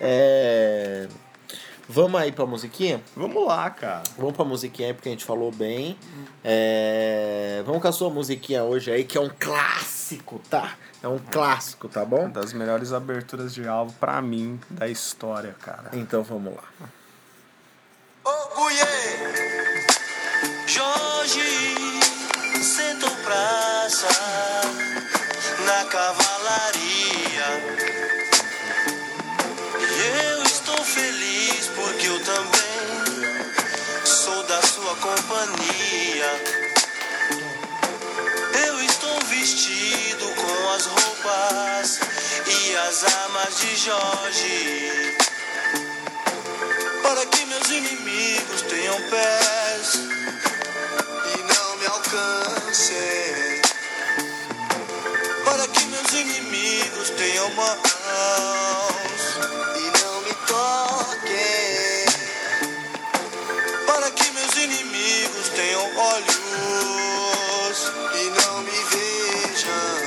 [0.00, 1.06] É.
[1.88, 3.00] Vamos aí pra musiquinha?
[3.14, 4.02] Vamos lá, cara.
[4.18, 5.96] Vamos pra musiquinha aí, porque a gente falou bem.
[6.42, 10.72] É, Vamos com a sua musiquinha hoje aí, que é um clássico, tá?
[11.00, 12.22] É um clássico, tá bom?
[12.22, 15.90] Uma das melhores aberturas de álbum pra mim da história, cara.
[15.92, 16.64] Então vamos lá.
[20.66, 21.71] Jorge
[22.62, 24.06] sentou praça
[25.66, 27.46] na cavalaria.
[29.80, 36.30] E eu estou feliz porque eu também sou da sua companhia.
[38.64, 42.00] Eu estou vestido com as roupas
[42.46, 45.16] e as armas de Jorge
[47.02, 50.21] para que meus inimigos tenham pés
[51.92, 53.60] e alcancem.
[55.44, 57.80] Para que meus inimigos tenham mãos
[59.76, 62.06] e não me toquem.
[63.86, 66.32] Para que meus inimigos tenham olhos
[68.14, 70.02] e não me vejam.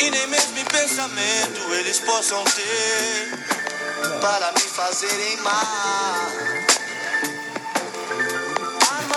[0.00, 3.30] E nem mesmo em pensamento eles possam ter
[4.20, 6.75] para me fazerem mal.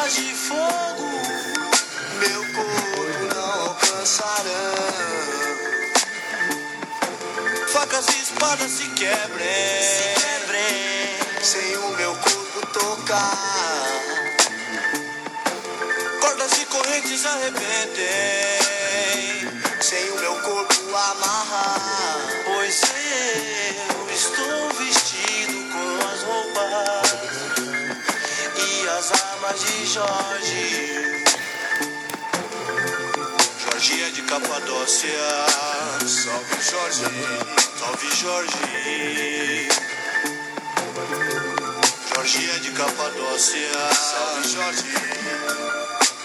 [0.09, 1.07] De fogo,
[2.17, 4.49] meu corpo não alcançarão.
[7.67, 13.85] Facas e espadas se quebrem, se quebrem, sem o meu corpo tocar.
[16.21, 18.01] Cordas e correntes arrebentem,
[19.79, 22.19] sem o meu corpo amarrar.
[22.45, 23.38] Pois eu
[29.53, 31.23] de Jorge.
[33.63, 35.09] Jorge é de Capadócia,
[36.05, 37.05] salve Jorge,
[37.79, 39.67] salve Jorge.
[42.15, 44.83] Jorge é de Capadócia, salve Jorge,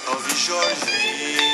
[0.04, 0.84] salve Jorge.
[0.84, 1.53] Jorge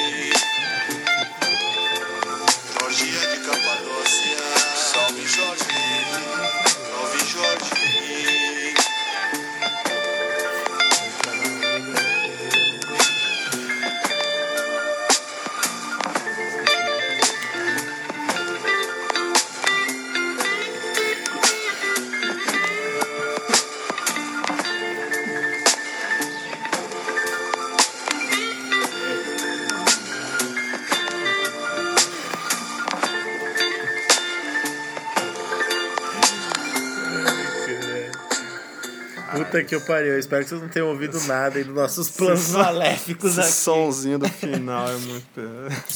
[39.61, 40.12] Puta que eu pariu.
[40.12, 43.51] Eu espero que vocês não tenham ouvido nada aí dos nossos planos maléficos Esse aqui.
[43.53, 45.40] somzinho do final é muito.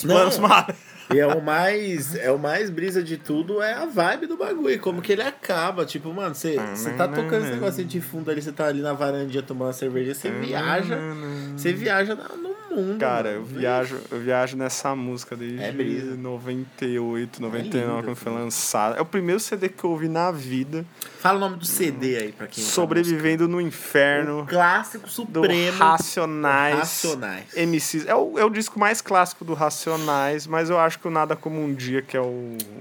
[0.03, 0.95] Planos maléficos.
[1.13, 4.79] E é o mais, é o mais brisa de tudo é a vibe do bagulho,
[4.81, 5.85] como que ele acaba.
[5.85, 8.95] Tipo, mano, você você tá tocando esse negocinho de fundo ali, você tá ali na
[8.95, 10.99] varandinha tomando uma cerveja, você viaja.
[11.55, 12.31] Você viaja na-
[12.75, 12.99] mundo.
[12.99, 13.41] Cara, mano.
[13.41, 16.17] eu viajo, eu viajo nessa música desde É brisa.
[16.17, 18.97] 98, 99, linda, quando foi lançada.
[18.97, 20.85] É o primeiro CD que eu ouvi na vida.
[21.19, 23.61] Fala o nome do CD aí pra quem não Sobrevivendo no.
[23.65, 24.41] Inferno.
[24.43, 25.79] O clássico Do supremo.
[25.79, 26.77] Racionais.
[26.79, 27.45] Racionais.
[27.57, 28.07] MCs.
[28.07, 31.35] É o, é o disco mais clássico do Racionais, mas eu acho que o Nada
[31.35, 32.25] Como Um Dia, que é o,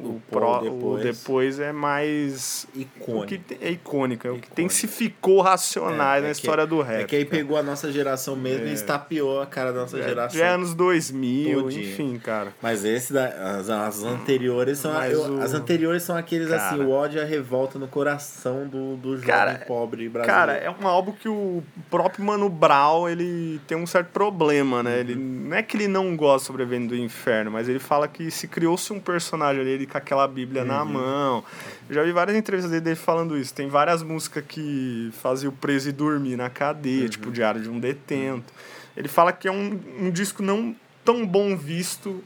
[0.03, 0.99] o, pô, pró- depois.
[1.01, 2.67] o depois, é mais.
[2.75, 3.27] O Icônico.
[3.27, 7.01] que é icônico, é o que intensificou Racionais É, é na que- história do rap.
[7.01, 7.37] É que aí cara.
[7.37, 10.39] pegou a nossa geração mesmo e estapeou a cara da nossa geração.
[10.39, 11.83] Já é anos 2000, Todinho.
[11.83, 12.53] enfim, cara.
[12.61, 16.83] Mas esse da, as, as anteriores são eu- o- as anteriores são aqueles assim, Cara.
[16.83, 20.25] o ódio e a revolta no coração do, do jovem Cara, pobre brasileiro.
[20.39, 24.99] Cara, é um álbum que o próprio Mano Brown, ele tem um certo problema, né?
[24.99, 28.29] Ele não é que ele não gosta de Sobrevivendo do Inferno, mas ele fala que
[28.31, 31.43] se criou-se um personagem ali ele com aquela Bíblia na mão.
[31.89, 33.53] Eu já vi várias entrevistas dele, dele falando isso.
[33.53, 37.79] Tem várias músicas que fazia o preso ir dormir na cadeia, tipo Diário de um
[37.79, 38.53] Detento.
[38.95, 42.23] Ele fala que é um, um disco não tão bom visto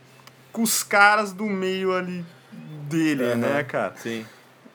[0.51, 2.25] com os caras do meio ali
[2.89, 3.93] dele, Aham, né, cara?
[3.97, 4.25] Sim.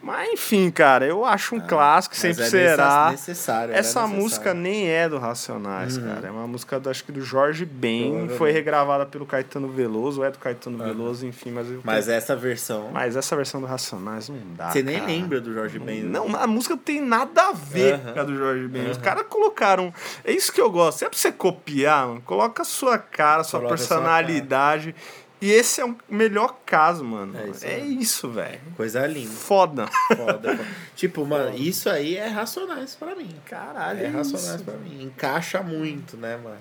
[0.03, 3.05] Mas enfim, cara, eu acho um clássico, Ah, Mas sempre é será.
[3.13, 3.71] necess- necessário.
[3.71, 4.23] era Essa necessário.
[4.23, 6.27] música nem é do Racionais, cara.
[6.27, 8.29] É uma música, do, acho que do Jorge Ben.
[8.37, 11.53] Foi regravada pelo Caetano Veloso, é do Caetano Veloso, enfim.
[11.53, 12.91] Mas, eu- Mas essa versão.
[12.93, 14.71] mas essa versão do Racionais não dá.
[14.73, 15.07] você nem cara.
[15.07, 16.03] lembra do Jorge Ben.
[16.03, 16.09] né?
[16.19, 18.13] Não, a música não tem nada a ver Aham.
[18.15, 18.91] com a do Jorge Ben.
[18.91, 19.95] Os caras colocaram.
[20.25, 20.99] É isso que eu gosto.
[20.99, 23.97] Se é pra você copiar, mano, coloca a sua cara, a sua Coloca a sua
[23.99, 24.95] personalidade.
[25.43, 27.37] E esse é o melhor caso, mano.
[27.37, 27.99] É isso É aí.
[27.99, 28.61] isso, velho.
[28.77, 29.29] Coisa linda.
[29.31, 29.87] Foda.
[30.09, 30.67] Foda, foda.
[30.95, 33.35] tipo, mano, isso aí é racionais pra mim.
[33.45, 35.03] Caralho, É racionais pra mim.
[35.03, 36.61] Encaixa muito, né, mano?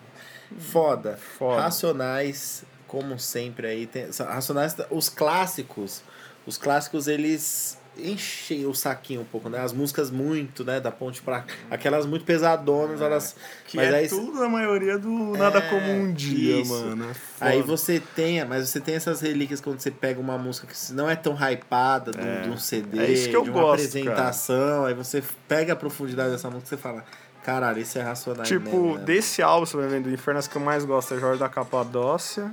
[0.57, 1.17] Foda.
[1.37, 1.61] Foda.
[1.61, 3.85] Racionais, como sempre aí.
[3.85, 6.01] Tem, racionais, os clássicos.
[6.45, 9.59] Os clássicos, eles enchem o saquinho um pouco, né?
[9.59, 10.79] As músicas muito, né?
[10.79, 11.43] Da ponte pra.
[11.69, 13.35] Aquelas muito pesadonas, elas.
[13.67, 16.71] Que mas é aí, tudo na maioria do Nada É, Como Um Dia, isso.
[16.73, 17.11] mano.
[17.39, 20.93] É Aí você tem, mas você tem essas relíquias quando você pega uma música que
[20.93, 23.61] não é tão hypada, de um- de um CD, É isso que eu de uma
[23.61, 27.03] gosto, apresentação, aí você pega a profundidade dessa música e você fala,
[27.43, 28.43] caralho, isso é racional.
[28.43, 29.03] Tipo, mesmo, né?
[29.03, 32.51] desse álbum, Sobrevivendo do Inferno, as que eu mais gosto é Jorge da Capadócia.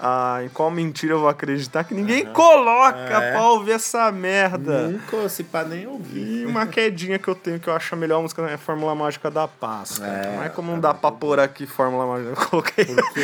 [0.00, 3.32] Ah, em qual mentira eu vou acreditar que ninguém coloca É.
[3.32, 4.88] pra ouvir essa merda.
[4.88, 6.42] Nunca, se pá, nem ouvi.
[6.42, 9.30] E uma quedinha que eu tenho que eu acho a melhor música é Fórmula Mágica
[9.30, 9.48] da.
[9.48, 9.84] Cara.
[10.02, 12.30] É, Não é como não dá pra pôr aqui Fórmula Mágica.
[12.30, 12.84] Eu coloquei.
[12.84, 13.20] Porque,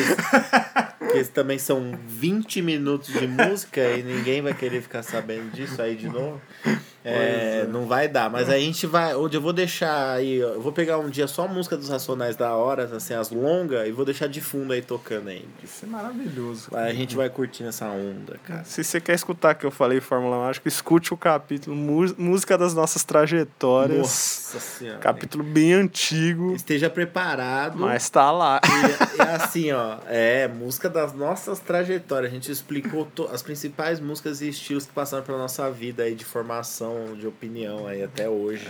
[0.98, 5.94] porque também são 20 minutos de música e ninguém vai querer ficar sabendo disso aí
[5.94, 6.40] de novo.
[7.04, 9.14] É, não vai dar, mas a gente vai.
[9.14, 12.34] Onde eu vou deixar aí, eu vou pegar um dia só a música dos Racionais
[12.34, 15.44] da hora, assim, as longas, e vou deixar de fundo aí tocando aí.
[15.62, 16.68] Isso é maravilhoso.
[16.72, 18.64] Aí a gente vai curtindo essa onda, cara.
[18.64, 23.04] Se você quer escutar que eu falei Fórmula Mágica, escute o capítulo Música das Nossas
[23.04, 23.98] Trajetórias.
[23.98, 24.98] Nossa senhora.
[24.98, 27.78] Capítulo bem antigo, Esteja preparado.
[27.78, 28.60] mas tá lá.
[28.64, 32.30] E, e assim, ó, é música das nossas trajetórias.
[32.30, 36.24] A gente explicou as principais músicas e estilos que passaram pela nossa vida aí de
[36.24, 38.66] formação, de opinião aí até hoje.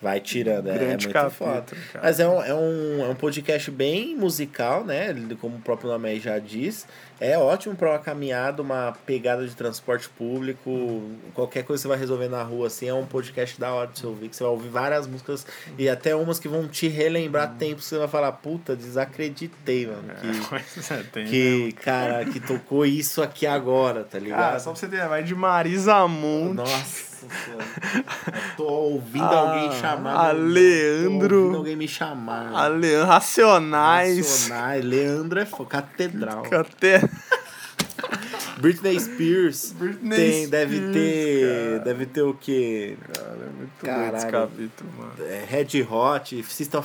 [0.00, 1.80] Vai tirando, é, é muito capítulo.
[2.02, 5.14] Mas é um, é, um, é um podcast bem musical, né?
[5.40, 6.86] Como o próprio nome aí já diz.
[7.24, 11.02] É ótimo para uma caminhada, uma pegada de transporte público,
[11.34, 14.00] qualquer coisa que você vai resolver na rua, assim, é um podcast da hora de
[14.00, 15.46] você ouvir, que você vai ouvir várias músicas
[15.78, 20.02] e até umas que vão te relembrar tempos que você vai falar, puta, desacreditei, mano.
[20.20, 24.40] Que, Pois é, tem que cara, que tocou isso aqui agora, tá ligado?
[24.40, 26.54] Cara, só pra você ter, vai de Marisa Monte.
[26.56, 27.12] Nossa
[28.56, 30.16] tô ouvindo Ah, alguém chamar.
[30.16, 31.28] a Leandro.
[31.28, 32.52] Tô ouvindo alguém me chamar.
[32.52, 34.18] A Leandro, Racionais.
[34.18, 34.84] Racionais.
[34.84, 36.42] Leandro é fo- catedral.
[36.50, 37.00] Até...
[38.58, 39.72] Britney Spears.
[39.72, 41.70] Britney tem, deve Spears, ter.
[41.70, 41.78] cara.
[41.84, 42.96] Deve ter o quê?
[43.12, 44.16] Cara, é muito Caralho.
[44.16, 45.12] esse capítulo, mano.
[45.20, 46.82] É, Red Hot, System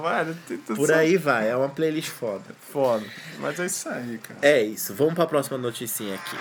[0.00, 2.44] velho, tem tudo Por aí vai, é uma playlist foda.
[2.72, 3.04] Foda.
[3.38, 4.38] Mas é isso aí, cara.
[4.42, 6.36] É isso, vamos pra próxima noticinha aqui.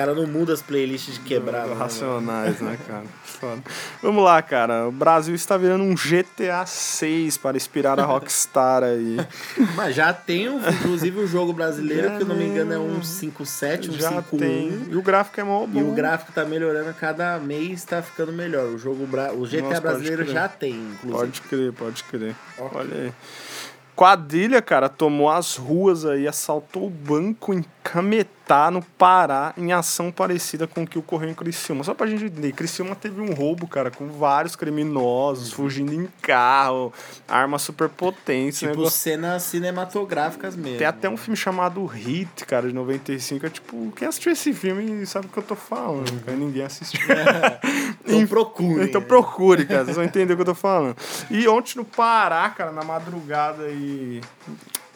[0.00, 1.68] Os caras não mudam as playlists de quebrada.
[1.68, 1.74] né?
[1.74, 3.04] Racionais, né, cara?
[3.22, 3.62] Foda.
[4.02, 4.88] Vamos lá, cara.
[4.88, 9.18] O Brasil está virando um GTA 6 para inspirar a Rockstar aí.
[9.76, 12.78] Mas já tem, um, inclusive, o jogo brasileiro, Já que eu não me engano é
[12.78, 14.38] um 57, um Já 51.
[14.38, 14.86] tem.
[14.90, 15.80] E o gráfico é mó bom.
[15.80, 18.66] E o gráfico tá melhorando a cada mês, tá ficando melhor.
[18.66, 19.32] O jogo bra...
[19.34, 21.12] o GTA Nossa, brasileiro já tem, inclusive.
[21.12, 22.34] Pode crer, pode crer.
[22.58, 23.12] Olha aí.
[24.00, 28.30] Quadrilha, cara, tomou as ruas aí, assaltou o banco em Cametá,
[28.70, 31.84] no Pará, em ação parecida com o que ocorreu em Criciúma.
[31.84, 36.92] Só pra gente entender, Criciúma teve um roubo, cara, com vários criminosos, fugindo em carro,
[37.28, 38.58] armas superpotentes.
[38.58, 38.98] Tipo, negócio...
[38.98, 40.78] cenas cinematográficas mesmo.
[40.78, 43.46] Tem até um filme chamado Hit, cara, de 95.
[43.46, 46.36] É tipo, quem assistiu esse filme sabe o que eu tô falando, cara.
[46.36, 47.00] Ninguém assistiu.
[48.04, 48.84] Então procure.
[48.84, 49.84] Então procure, cara.
[49.84, 50.96] Vocês vão entender o que eu tô falando.
[51.30, 54.20] E ontem no Pará, cara, na madrugada aí.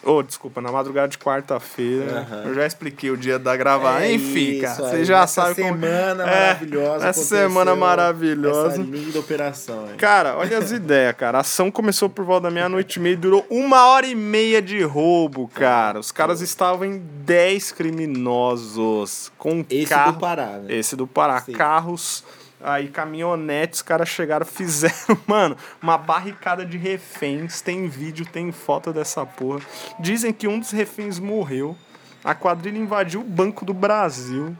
[0.05, 2.27] Ô, desculpa, na madrugada de quarta-feira.
[2.31, 2.43] Aham.
[2.47, 4.03] Eu já expliquei o dia da gravar.
[4.03, 5.75] É Enfim, cara, você já nessa sabe como.
[5.81, 6.95] semana É, maravilhosa.
[6.97, 8.73] Essa aconteceu semana maravilhosa.
[8.75, 9.97] Essa linda operação aí.
[9.97, 11.39] Cara, olha as ideias, cara.
[11.39, 14.61] A ação começou por volta da meia-noite e meia e durou uma hora e meia
[14.61, 15.99] de roubo, cara.
[15.99, 19.33] Os caras estavam em 10 criminosos.
[19.39, 20.13] Com Esse carro.
[20.13, 20.75] do Pará, né?
[20.75, 21.41] Esse do Pará.
[21.41, 21.53] Sim.
[21.53, 22.25] Carros,
[22.65, 27.61] aí caminhonetes, os caras chegaram, fizeram, mano, uma barricada de reféns.
[27.61, 29.61] Tem vídeo, tem foto dessa porra.
[30.01, 31.77] Dizem que um dos reféns morreu.
[32.25, 34.57] A quadrilha invadiu o Banco do Brasil.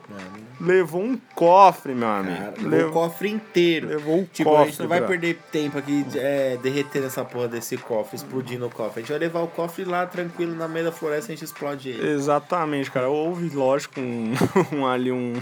[0.61, 2.37] Levou um cofre, meu amigo.
[2.37, 3.89] Cara, levou Levou- o cofre inteiro.
[3.89, 5.09] levou o tipo, a cofre, gente não vai bro.
[5.09, 8.99] perder tempo aqui é, derretendo essa porra desse cofre, explodindo o cofre.
[8.99, 11.45] A gente vai levar o cofre lá tranquilo na meio da floresta e a gente
[11.47, 12.07] explode ele.
[12.07, 13.09] Exatamente, cara.
[13.09, 14.33] Houve, lógico, um,
[14.73, 15.33] um ali um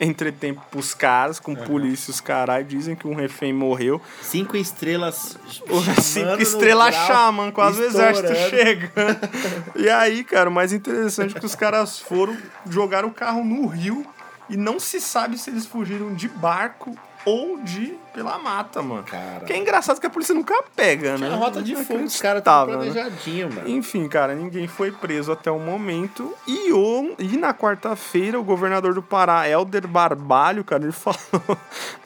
[0.00, 2.66] entretempo pros caras, com polícia e os caras.
[2.66, 4.00] Dizem que um refém morreu.
[4.22, 5.36] Cinco estrelas.
[6.00, 9.20] Cinco estrelas chamam, quase o exército chegando.
[9.76, 12.36] E aí, cara, o mais interessante é que os caras foram
[12.68, 14.06] jogar o carro no rio
[14.48, 19.02] e não se sabe se eles fugiram de barco ou de pela mata, mano.
[19.02, 19.44] Cara.
[19.44, 21.26] Que é engraçado que a polícia nunca pega, né?
[21.26, 22.92] Tinha rota de fogo, os caras estão Inacreditável, né?
[22.92, 23.68] planejadinho, mano.
[23.68, 26.34] Enfim, cara, ninguém foi preso até o momento.
[26.46, 31.18] E, o, e na quarta-feira, o governador do Pará, Helder Barbalho, cara, ele falou.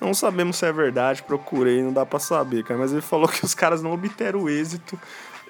[0.01, 2.79] Não sabemos se é verdade, procurei, não dá pra saber, cara.
[2.79, 4.99] Mas ele falou que os caras não obteram êxito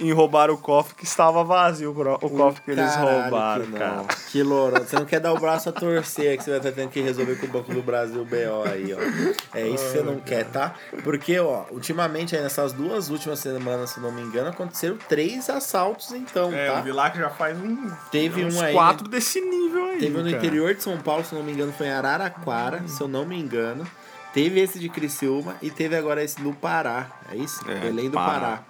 [0.00, 3.72] em roubar o cofre que estava vazio, o o cofre que eles Caralho roubaram, que
[3.72, 4.04] cara.
[4.30, 4.84] Que louro.
[4.84, 7.36] Você não quer dar o braço a torcer que você vai estar tendo que resolver
[7.36, 9.56] com o Banco do Brasil o BO aí, ó.
[9.56, 10.74] É isso que você não quer, tá?
[11.02, 16.12] Porque, ó, ultimamente, aí nessas duas últimas semanas, se não me engano, aconteceram três assaltos,
[16.12, 16.78] então, É, tá?
[16.78, 19.98] eu vi lá que já faz um, Teve uns um aí, quatro desse nível aí.
[19.98, 20.36] Teve um no cara.
[20.36, 23.38] interior de São Paulo, se não me engano, foi em Araraquara, se eu não me
[23.38, 23.86] engano.
[24.32, 27.06] Teve esse de Criciúma e teve agora esse do Pará.
[27.30, 27.60] É isso?
[27.70, 28.40] É, Belém do Pará.
[28.40, 28.62] Pará.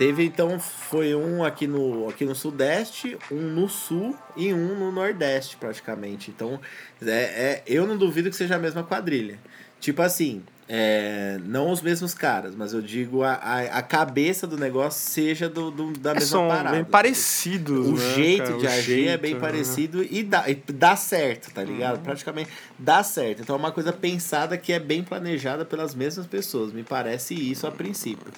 [0.00, 4.90] Teve então, foi um aqui no, aqui no Sudeste, um no Sul e um no
[4.90, 6.30] Nordeste, praticamente.
[6.30, 6.58] Então,
[7.04, 9.38] é, é, eu não duvido que seja a mesma quadrilha.
[9.78, 14.56] Tipo assim, é, não os mesmos caras, mas eu digo a, a, a cabeça do
[14.56, 16.76] negócio seja do, do- da É, mesma são parada.
[16.76, 18.56] bem parecidos, O né, jeito cara?
[18.56, 19.40] de agir é jeito, bem né?
[19.40, 21.98] parecido e dá, e dá certo, tá ligado?
[21.98, 22.04] Uhum.
[22.04, 23.42] Praticamente dá certo.
[23.42, 26.72] Então é uma coisa pensada que é bem planejada pelas mesmas pessoas.
[26.72, 28.32] Me parece isso a princípio.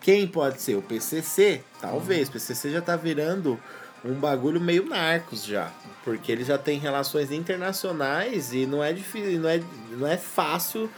[0.00, 0.76] Quem pode ser?
[0.76, 1.62] O PCC?
[1.80, 2.28] Talvez.
[2.28, 3.58] O PCC já tá virando
[4.04, 5.70] um bagulho meio narcos já.
[6.04, 10.88] Porque ele já tem relações internacionais e não é difícil, não é, não é fácil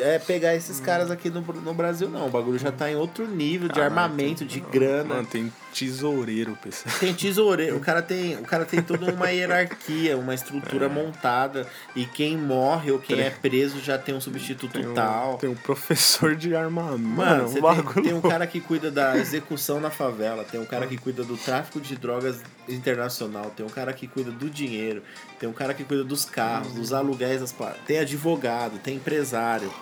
[0.00, 2.26] é, pegar esses caras aqui no, no Brasil, não.
[2.26, 5.14] O bagulho já tá em outro nível de armamento, de grana.
[5.16, 6.88] Mano, tem tesoureiro, PC.
[6.98, 10.88] Tem tesoureiro, o cara tem, o cara tem toda uma hierarquia, uma estrutura É.
[10.88, 15.36] montada e quem morre ou quem é preso já tem um substituto Tem um, tal.
[15.38, 16.98] tem um professor de armamento.
[17.00, 20.58] Mano, um você tem, bagulho tem um cara que cuida da execução na favela, tem
[20.60, 24.48] um cara que cuida do tráfico de drogas internacional, tem um cara que cuida do
[24.50, 25.02] dinheiro,
[25.38, 27.54] tem um cara que cuida dos carros, dos aluguéis, das
[27.86, 29.72] tem advogado, tem empresário.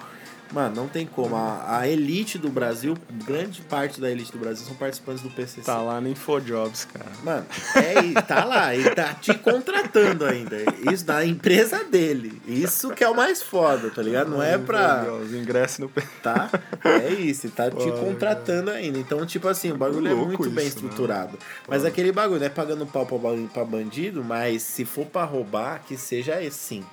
[0.53, 1.35] Mano, não tem como.
[1.35, 5.63] A, a elite do Brasil, grande parte da elite do Brasil são participantes do PCC.
[5.63, 7.11] Tá lá no Infojobs, cara.
[7.25, 10.57] Mano, é, tá lá, ele tá te contratando ainda.
[10.93, 12.41] Isso da empresa dele.
[12.47, 14.31] Isso que é o mais foda, tá ligado?
[14.31, 15.05] Não é pra.
[15.21, 15.91] Os ingressos no
[16.23, 16.49] Tá?
[16.85, 18.99] É isso, tá te Foda, contratando ainda.
[18.99, 20.83] Então, tipo assim, o bagulho é Louco muito bem isso, né?
[20.89, 21.39] estruturado.
[21.69, 25.25] Mas aquele bagulho, não é pagando pau pra, ba- pra bandido, mas se for pra
[25.25, 26.85] roubar, que seja esse sim.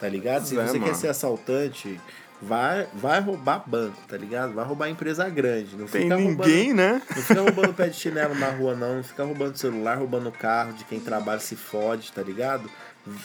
[0.00, 0.44] Tá ligado?
[0.46, 0.94] Se É, você quer mano.
[0.94, 2.00] ser assaltante.
[2.42, 4.52] Vai, vai roubar banco, tá ligado?
[4.52, 5.76] Vai roubar empresa grande.
[5.76, 7.00] Não Tem fica roubando- ninguém, né?
[7.14, 8.96] não fica roubando pé de chinelo na rua, não.
[8.96, 12.68] Não fica roubando celular, roubando carro de quem trabalha se fode, tá ligado?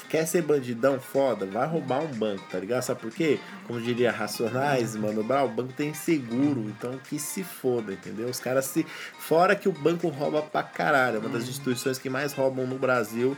[0.10, 1.46] Quer ser bandidão foda?
[1.46, 2.82] Vai roubar um banco, tá ligado?
[2.84, 3.40] Sabe por quê?
[3.66, 8.28] Como diria Racionais, mano, Brau, o banco tem seguro, então que se foda, entendeu?
[8.28, 8.86] Os caras se.
[9.18, 12.78] Fora que o banco rouba pra caralho, é uma das instituições que mais roubam no
[12.78, 13.36] Brasil.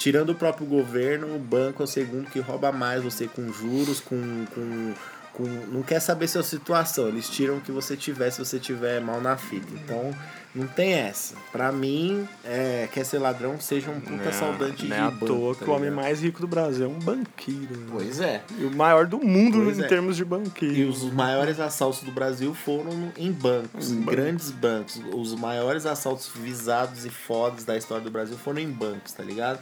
[0.00, 4.00] Tirando o próprio governo, o banco é o segundo que rouba mais você com juros,
[4.00, 4.46] com.
[4.54, 4.94] com
[5.32, 9.00] com- não quer saber sua situação, eles tiram o que você tiver se você tiver
[9.00, 9.68] mal na fita.
[9.72, 10.12] Então,
[10.52, 11.36] não tem essa.
[11.52, 15.26] Pra mim, é, quer ser ladrão, seja um puta saudante não de é à banco,
[15.26, 17.76] toa tá que o homem mais rico do Brasil é um banqueiro.
[17.76, 17.86] né?
[17.92, 18.42] Pois é.
[18.58, 19.86] E o maior do mundo Pois em é.
[19.86, 20.90] termos de E banqueiro.
[20.90, 24.14] os maiores assaltos do Brasil foram em bancos, Em em bancos.
[24.14, 25.00] grandes bancos.
[25.14, 29.60] Os maiores assaltos visados e fodas da história do Brasil foram em bancos, tá ligado?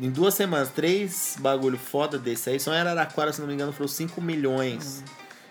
[0.00, 3.72] Em duas semanas, três bagulho foda desse aí, só em Araraquara, se não me engano,
[3.72, 5.02] foram 5 milhões.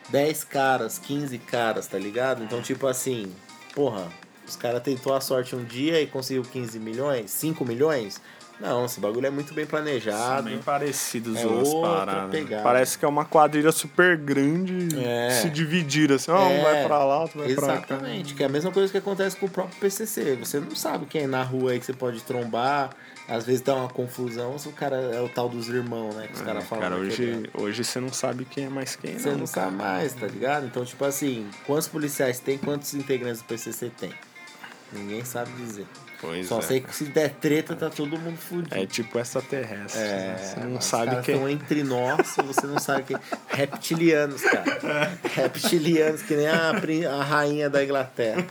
[0.10, 2.44] 10 caras, 15 caras, tá ligado?
[2.44, 3.32] Então, tipo assim,
[3.74, 4.08] porra,
[4.48, 8.22] os caras tentou a sorte um dia e conseguiu 15 milhões, 5 milhões.
[8.60, 10.44] Não, esse bagulho é muito bem São planejado.
[10.48, 12.32] bem parecidos É os outra paradas.
[12.32, 12.64] pegada.
[12.64, 15.42] Parece que é uma quadrilha super grande É.
[15.42, 16.32] se dividir assim.
[16.32, 17.74] ó, um É, vai pra lá, outro vai pra cá.
[17.96, 20.36] Exatamente, que é a mesma coisa que acontece com o próprio PCC.
[20.38, 22.92] Você não sabe quem é na rua aí que você pode trombar.
[23.28, 26.28] Às vezes dá uma confusão se o cara é o tal dos irmãos, né?
[26.28, 26.84] Que os É, caras falam.
[26.84, 27.50] cara, na hoje, quebrada.
[27.64, 29.40] hoje você não sabe quem é mais quem, Você não.
[29.40, 30.68] não sabe mais, tá ligado?
[30.68, 34.14] Então, tipo assim, quantos policiais tem, quantos integrantes do PCC tem?
[34.94, 35.88] Ninguém sabe dizer.
[36.26, 36.62] Pois Só é.
[36.62, 38.76] sei que se der treta, tá todo mundo fudido.
[38.76, 40.02] É tipo extraterrestre.
[40.02, 41.36] É, você não sabe quem.
[41.36, 43.18] estão entre nós e você não sabe quem.
[43.48, 45.12] Reptilianos, cara.
[45.34, 48.46] Reptilianos, que nem a, a rainha da Inglaterra.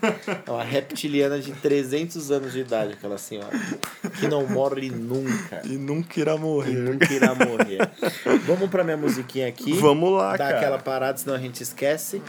[0.47, 3.51] É uma reptiliana de 300 anos de idade, aquela senhora.
[4.21, 5.63] Que não morre nunca.
[5.65, 6.73] E nunca irá E morrer.
[6.75, 7.79] nunca irá morrer.
[8.47, 9.73] Vamos pra minha musiquinha aqui.
[9.75, 10.57] Vamos lá, Dar cara.
[10.59, 12.23] aquela parada, senão a gente esquece.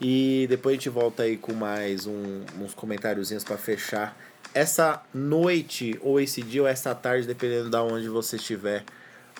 [0.00, 4.16] E depois a gente volta aí com mais um- uns comentáriozinhos pra fechar
[4.54, 8.84] essa noite, ou esse dia, ou essa tarde, dependendo da onde você estiver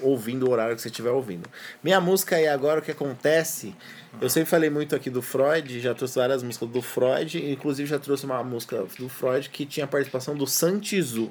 [0.01, 1.49] ouvindo, o horário que você estiver ouvindo.
[1.83, 3.75] Minha música aí agora, o que acontece?
[4.21, 7.99] Eu sempre falei muito aqui do Freud, já trouxe várias músicas do Freud, inclusive já
[7.99, 11.31] trouxe uma música do Freud que tinha participação do Santizu.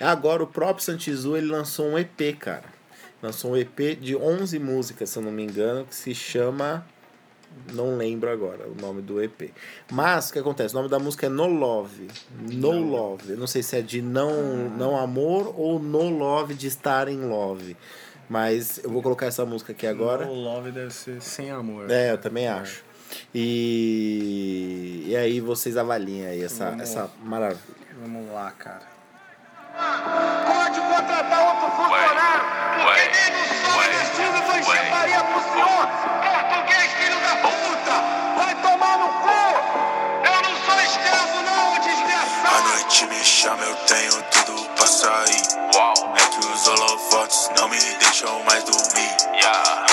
[0.00, 2.64] Agora o próprio Santizu ele lançou um EP, cara.
[3.22, 6.84] Lançou um EP de 11 músicas, se eu não me engano, que se chama
[7.72, 9.50] não lembro agora o nome do EP.
[9.90, 10.74] Mas o que acontece?
[10.74, 12.08] O nome da música é No Love.
[12.50, 13.30] No Love.
[13.30, 17.20] Eu não sei se é de não, não amor ou No Love de estar em
[17.20, 17.76] love.
[18.28, 20.26] Mas eu vou colocar essa música aqui agora.
[20.26, 21.90] O love deve ser sem amor.
[21.90, 22.82] É, eu também acho.
[23.34, 26.82] E, e aí vocês avaliem aí essa, Vamos.
[26.82, 27.60] essa maravilha.
[28.00, 28.90] Vamos lá, cara.
[29.74, 32.44] Pode contratar outro funcionário,
[32.84, 36.11] porque nem no sol destino do enxergaria pro senhor.
[42.92, 45.42] Noite me chama, eu tenho tudo pra sair.
[46.14, 49.16] É que os holofotes não me deixam mais dormir.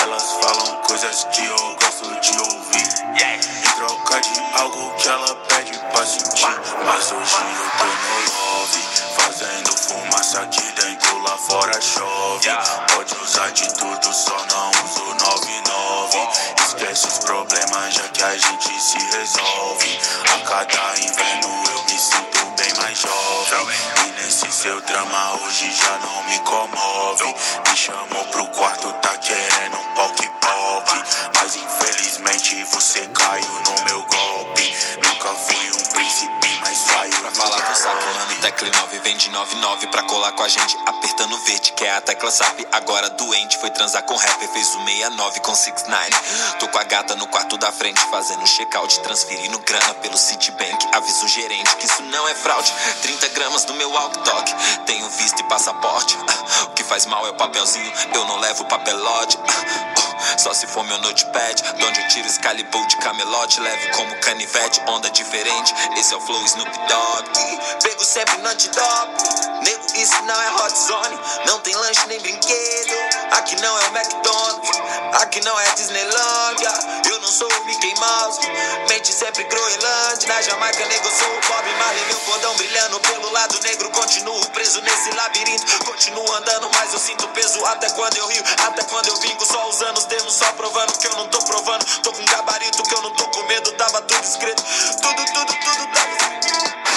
[0.02, 2.88] Elas falam coisas que eu gosto de ouvir.
[3.16, 3.40] Em
[3.76, 6.46] troca de algo que ela pede pra sentir.
[6.84, 8.82] Mas hoje eu tô no love.
[9.16, 12.50] Fazendo fumaça aqui dentro, lá fora chove.
[12.94, 16.28] Pode usar de tudo, só não uso 99.
[16.66, 19.98] Esquece os problemas, já que a gente se resolve.
[20.34, 21.79] A cada inverno eu
[23.52, 27.34] E nesse seu drama hoje já não me comove.
[27.68, 29.49] Me chamou pro quarto, tá querendo
[38.60, 40.76] tecle 9 vem de 99 pra colar com a gente.
[40.84, 42.60] Apertando verde, que é a tecla SAP.
[42.70, 46.10] Agora doente, foi transar com rapper, fez o 69 com 69.
[46.58, 50.86] Tô com a gata no quarto da frente, fazendo check-out, transferindo grana pelo Citibank.
[50.92, 52.70] Aviso o gerente que isso não é fraude.
[53.00, 54.54] 30 gramas do meu walk-talk,
[54.84, 56.18] tenho visto e passaporte.
[56.64, 59.38] O que faz mal é o papelzinho, eu não levo papelote.
[60.38, 63.60] Só se for meu notepad, de onde eu tiro Excalibur de camelote.
[63.60, 65.74] Leve como canivete, onda diferente.
[65.96, 67.80] Esse é o flow Snoop Dogg.
[67.82, 69.22] Pego sempre no antidope.
[69.62, 71.18] Nego, isso não é hot zone.
[71.46, 72.94] Não tem lanche nem brinquedo.
[73.32, 74.70] Aqui não é o McDonald's.
[75.12, 76.72] Aqui não é Disneylandia.
[77.10, 78.40] Eu não sou o Mickey Mouse.
[78.88, 80.28] Mente sempre Groenlândia.
[80.28, 82.04] Na Jamaica, nego, eu sou o Bob Marley.
[82.06, 83.90] Meu cordão brilhando pelo lado negro.
[83.90, 85.84] Continuo preso nesse labirinto.
[85.84, 87.64] Continuo andando, mas eu sinto peso.
[87.66, 89.44] Até quando eu rio, até quando eu vingo.
[89.44, 91.84] Só os termos, só provando que eu não tô provando.
[92.02, 93.72] Tô com gabarito que eu não tô com medo.
[93.72, 94.62] Tava tudo escrito.
[95.02, 96.89] Tudo, tudo, tudo tava escrito.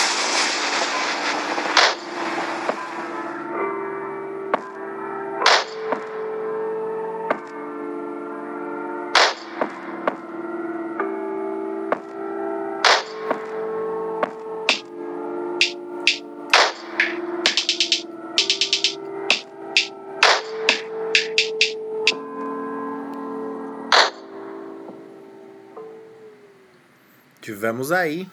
[27.43, 28.25] Tivemos aí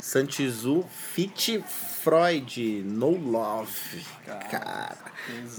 [0.00, 4.02] Santizu Fit Freud No Love.
[4.50, 4.96] Cara,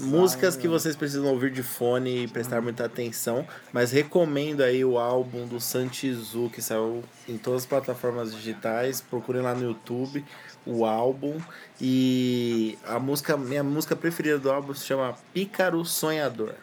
[0.00, 4.98] músicas que vocês precisam ouvir de fone e prestar muita atenção, mas recomendo aí o
[4.98, 9.00] álbum do Santizu que saiu em todas as plataformas digitais.
[9.00, 10.24] Procurem lá no YouTube
[10.66, 11.40] o álbum
[11.80, 16.54] e a música, minha música preferida do álbum se chama Pícaro Sonhador.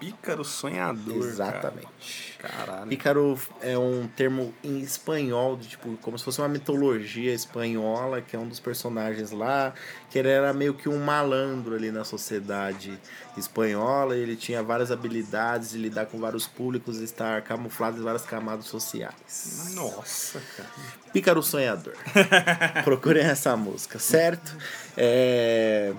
[0.00, 1.26] Pícaro sonhador.
[1.26, 2.36] Exatamente.
[2.38, 2.54] Cara.
[2.54, 2.88] Caralho.
[2.88, 8.38] Pícaro é um termo em espanhol, tipo, como se fosse uma mitologia espanhola, que é
[8.38, 9.74] um dos personagens lá,
[10.08, 12.98] que ele era meio que um malandro ali na sociedade
[13.36, 18.02] espanhola, e ele tinha várias habilidades de lidar com vários públicos e estar camuflado em
[18.02, 19.74] várias camadas sociais.
[19.74, 20.70] Nossa, cara.
[21.12, 21.94] Pícaro Sonhador.
[22.84, 24.56] Procurem essa música, certo?
[24.96, 25.92] É...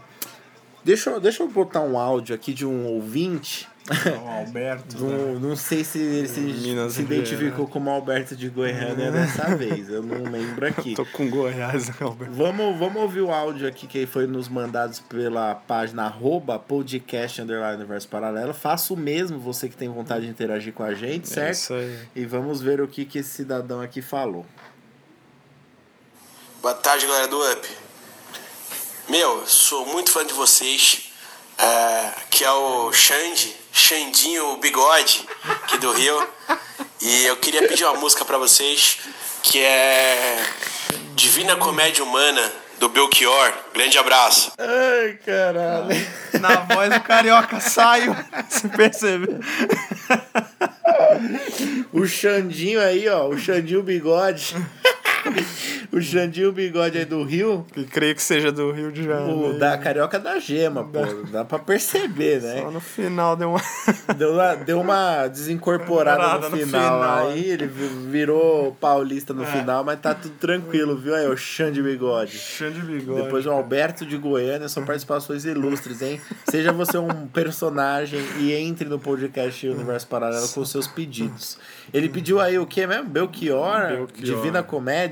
[0.83, 3.69] Deixa, eu- deixa eu botar um áudio aqui de um ouvinte.
[4.23, 4.95] O Alberto.
[5.03, 5.17] né?
[5.17, 9.89] Não, não sei se ele se, Minas se identificou como Alberto de Goiânia dessa vez.
[9.89, 10.93] Eu não lembro aqui.
[10.95, 12.33] Tô com Goiás, né, Alberto?
[12.33, 17.75] Vamos, vamos ouvir o áudio aqui que foi nos mandados pela página arroba podcast underline
[17.77, 18.53] universo paralelo.
[18.53, 21.53] Faça o mesmo, você que tem vontade de interagir com a gente, É certo?
[21.55, 21.97] isso aí.
[22.15, 24.45] E vamos ver o que, que esse cidadão aqui falou.
[26.61, 27.67] Boa tarde, galera do Up.
[29.11, 31.11] Meu, sou muito fã de vocês.
[31.57, 36.29] É, que é o Xande, Xandinho Bigode, aqui do Rio.
[37.01, 38.99] E eu queria pedir uma música pra vocês,
[39.43, 40.41] que é
[41.13, 43.51] Divina Comédia Humana, do Belchior.
[43.73, 44.53] Grande abraço.
[44.57, 45.89] Ai, caralho.
[46.39, 48.15] Na voz do carioca saiu.
[48.47, 49.41] Você percebeu?
[51.91, 53.27] O Xandinho aí, ó.
[53.27, 54.55] O Xandinho Bigode.
[55.91, 57.65] O Xandinho Bigode aí do Rio.
[57.73, 59.49] Que creio que seja do Rio de Janeiro.
[59.55, 60.99] O da carioca da gema, pô.
[61.31, 62.61] Dá pra perceber, né?
[62.61, 63.61] Só no final deu uma.
[64.17, 69.33] Deu uma, deu uma desincorporada Incorporada no no final, final, aí, ele vi- virou paulista
[69.33, 71.15] no final, mas tá tudo tranquilo, viu?
[71.15, 72.37] Aí, o Xande Bigode.
[72.37, 73.23] Cheio de bigode.
[73.23, 76.19] Depois o Alberto de Goiânia, são participações ilustres, hein?
[76.49, 81.57] Seja você um personagem e entre no podcast Universo Paralelo com seus pedidos.
[81.93, 83.05] Ele pediu aí o que mesmo?
[83.05, 84.07] Belchior, Belchior.
[84.13, 85.10] Divina Comédia.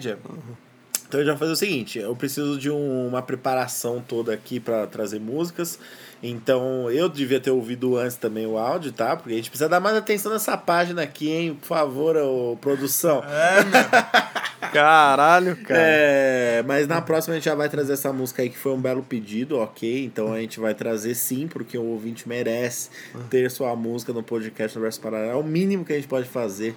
[1.07, 4.59] Então eu já vou fazer o seguinte, eu preciso de um- uma preparação toda aqui
[4.59, 5.79] pra trazer músicas.
[6.21, 9.15] Então eu devia ter ouvido antes também o áudio, tá?
[9.15, 11.57] Porque a gente precisa dar mais atenção nessa página aqui, hein?
[11.59, 13.23] Por favor, ô, produção.
[14.71, 15.79] Caralho, cara.
[15.81, 18.79] É, mas na próxima a gente já vai trazer essa música aí que foi um
[18.79, 20.05] belo pedido, ok?
[20.05, 22.89] Então a gente vai trazer sim, porque o ouvinte merece
[23.29, 25.31] ter sua música no podcast no Verso Paralelo.
[25.31, 26.75] É o mínimo que a gente pode fazer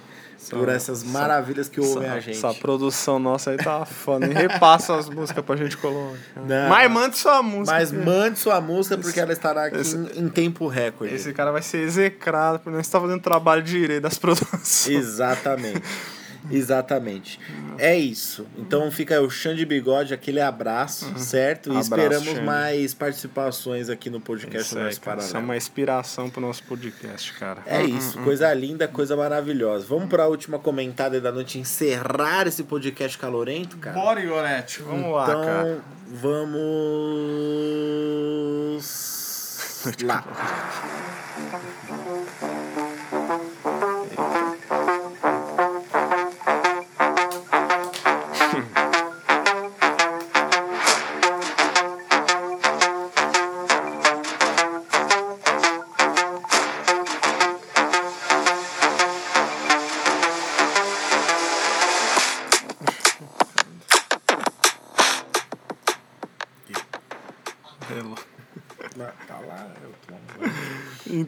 [0.49, 2.37] por essas maravilhas que ouvem a gente.
[2.37, 4.27] Essa produção nossa aí tá foda.
[4.27, 6.17] Nem repassa as músicas pra gente colocar.
[6.35, 6.69] Não.
[6.69, 7.77] Mas mande sua música.
[7.77, 11.13] Mas mande sua música porque ela estará aqui em, em tempo recorde.
[11.13, 14.87] Esse cara vai ser execrado por não estar fazendo trabalho direito das produções.
[14.87, 15.81] Exatamente.
[16.51, 17.39] Exatamente.
[17.77, 18.45] É isso.
[18.57, 21.67] Então fica aí o Xande Bigode, aquele abraço, certo?
[21.69, 21.79] E Uhum.
[21.79, 22.41] Abraço, esperamos Xande.
[22.41, 25.19] mais participações aqui no podcast Isso, do Verso cara.
[25.21, 27.61] Isso é uma inspiração pro nosso podcast, cara.
[27.65, 29.85] É isso, coisa linda, coisa maravilhosa.
[29.87, 33.95] Vamos para a última comentada da noite encerrar esse podcast calorento, cara.
[33.99, 34.81] Bora, Igorete.
[34.81, 35.81] Vamos lá, então, cara.
[36.07, 36.73] vamos
[40.03, 40.23] lá.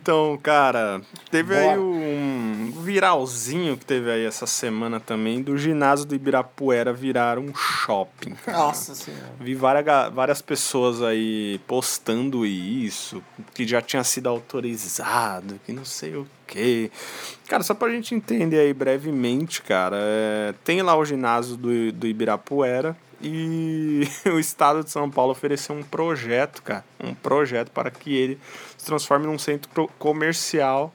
[0.05, 1.01] Então, cara,
[1.31, 1.71] teve Bora.
[1.71, 7.51] aí um viralzinho que teve aí essa semana também do ginásio do Ibirapuera virar um
[7.55, 8.35] shopping.
[8.45, 8.55] cara.
[8.55, 9.33] Nossa senhora.
[9.39, 13.23] Vi várias, várias pessoas aí postando isso,
[13.55, 16.91] que já tinha sido autorizado, que não sei o quê.
[17.47, 22.05] Cara, só pra gente entender aí brevemente, cara, é, tem lá o ginásio do, do
[22.05, 28.13] Ibirapuera e o estado de São Paulo ofereceu um projeto, cara, um projeto para que
[28.13, 28.39] ele
[28.85, 30.93] transforme num centro comercial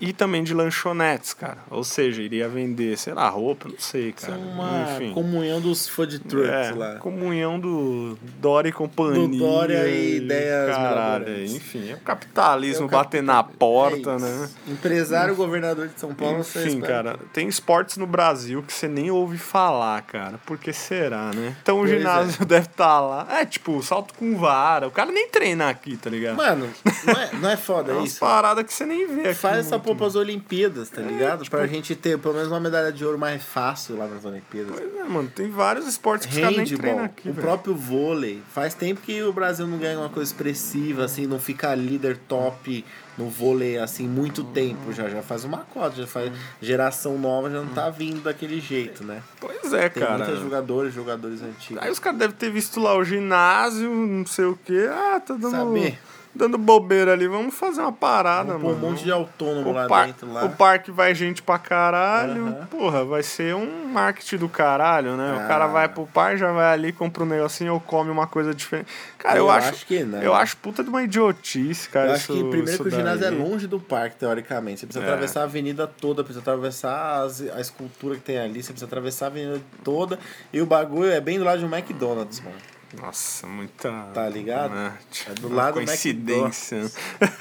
[0.00, 1.58] e também de lanchonetes, cara.
[1.70, 4.40] Ou seja, iria vender, sei lá, roupa, não sei, Isso é cara.
[4.40, 5.12] uma Enfim.
[5.12, 6.94] comunhão dos food trucks É, lá.
[6.96, 9.28] comunhão do Dória e companhia.
[9.28, 14.18] Do Dória e ideias Caralho, enfim, é o capitalismo É o bater na porta, É
[14.18, 14.48] né?
[14.68, 19.38] Empresário governador de São Paulo, Enfim, cara, tem esportes no Brasil que você nem ouve
[19.38, 20.38] falar, cara.
[20.44, 21.56] Por que será, né?
[21.62, 23.26] Então o Pois ginásio deve estar lá.
[23.30, 24.86] É, tipo, salto com vara.
[24.86, 26.36] O cara nem treina aqui, tá ligado?
[26.36, 26.68] Mano,
[27.04, 28.20] não é, não é foda é isso?
[28.20, 29.34] paradas que você nem vê aqui.
[29.34, 31.42] Faz essa muito, porra pras Olimpíadas, tá ligado?
[31.44, 34.72] tipo pra gente ter pelo menos uma medalha de ouro mais fácil lá nas Olimpíadas.
[34.76, 37.46] Pois é, mano, tem vários esportes que os caras Handball, aqui, o velho.
[37.46, 38.42] próprio vôlei.
[38.52, 42.84] Faz tempo que o Brasil não ganha uma coisa expressiva, assim, não fica líder top
[43.16, 45.08] no vôlei, assim, muito tempo já.
[45.08, 46.30] Já faz uma cota, já faz.
[46.60, 49.22] Geração nova já não tá vindo daquele jeito, né?
[49.40, 50.18] Pois é, Tem cara.
[50.24, 51.82] muitos jogadores, jogadores antigos.
[51.82, 54.86] Aí os caras devem ter visto lá o ginásio, não sei o quê.
[54.90, 55.98] Ah, tá dando, Saber.
[56.36, 57.26] Dando bobeira ali.
[57.26, 58.86] Vamos fazer uma parada, Vamos mano.
[58.86, 60.32] um monte de autônomo o, lá par- dentro.
[60.32, 60.44] Lá.
[60.44, 62.46] o parque vai gente pra caralho.
[62.46, 62.66] Aham.
[62.70, 65.36] Porra, vai ser um marketing do caralho, né?
[65.40, 65.44] Ah.
[65.44, 68.54] O cara vai pro parque, já vai ali, compra um negocinho ou come uma coisa
[68.54, 68.88] diferente.
[69.18, 70.22] Cara, eu, Eu acho, acho que não.
[70.22, 72.10] Eu acho puta de uma idiotice, cara.
[72.10, 73.38] Eu acho que isso- primeiro isso que o ginásio é daí.
[73.38, 74.80] longe do parque, teoricamente.
[74.80, 75.08] Você precisa É.
[75.08, 79.26] atravessar a avenida toda, precisa atravessar as, a escultura que tem ali, você precisa atravessar
[79.26, 80.18] a avenida toda.
[80.52, 82.56] E o bagulho é bem do lado de um McDonald's, mano.
[82.94, 83.90] Nossa, muita.
[84.14, 84.74] Tá ligado?
[84.74, 84.96] né?
[85.28, 86.90] É do Uma lado do coincidência.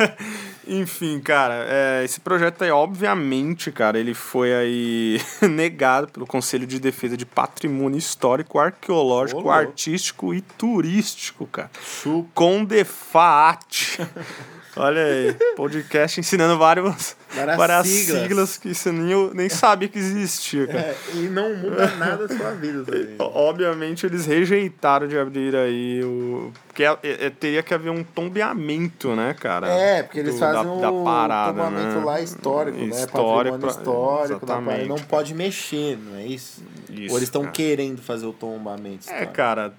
[0.67, 6.79] Enfim, cara, é, esse projeto aí, obviamente, cara, ele foi aí negado pelo Conselho de
[6.79, 9.57] Defesa de Patrimônio Histórico, Arqueológico, Ô, louco.
[9.57, 11.69] Artístico e Turístico, cara.
[11.81, 12.29] Chupa.
[12.33, 13.99] Com Defat.
[14.77, 18.21] Olha aí, podcast ensinando vários, Várias várias, siglas.
[18.23, 18.57] siglas.
[18.57, 20.79] que você nem, nem sabia que existia, cara.
[20.79, 23.15] É, e não muda nada a sua vida também.
[23.19, 26.51] Obviamente eles rejeitaram de abrir aí o.
[26.67, 29.67] Porque é- é- teria que haver um tombeamento, né, cara?
[29.69, 32.03] É, porque eles Do- fazem da, da parada, tombamento né?
[32.05, 32.85] lá histórico, né?
[32.87, 34.85] Histórico, Patrimônio histórico da parada.
[34.85, 36.61] Não pode mexer, não é isso?
[36.89, 39.33] Isso, Ou eles estão querendo fazer o tombamento É, histórico?
[39.33, 39.73] cara.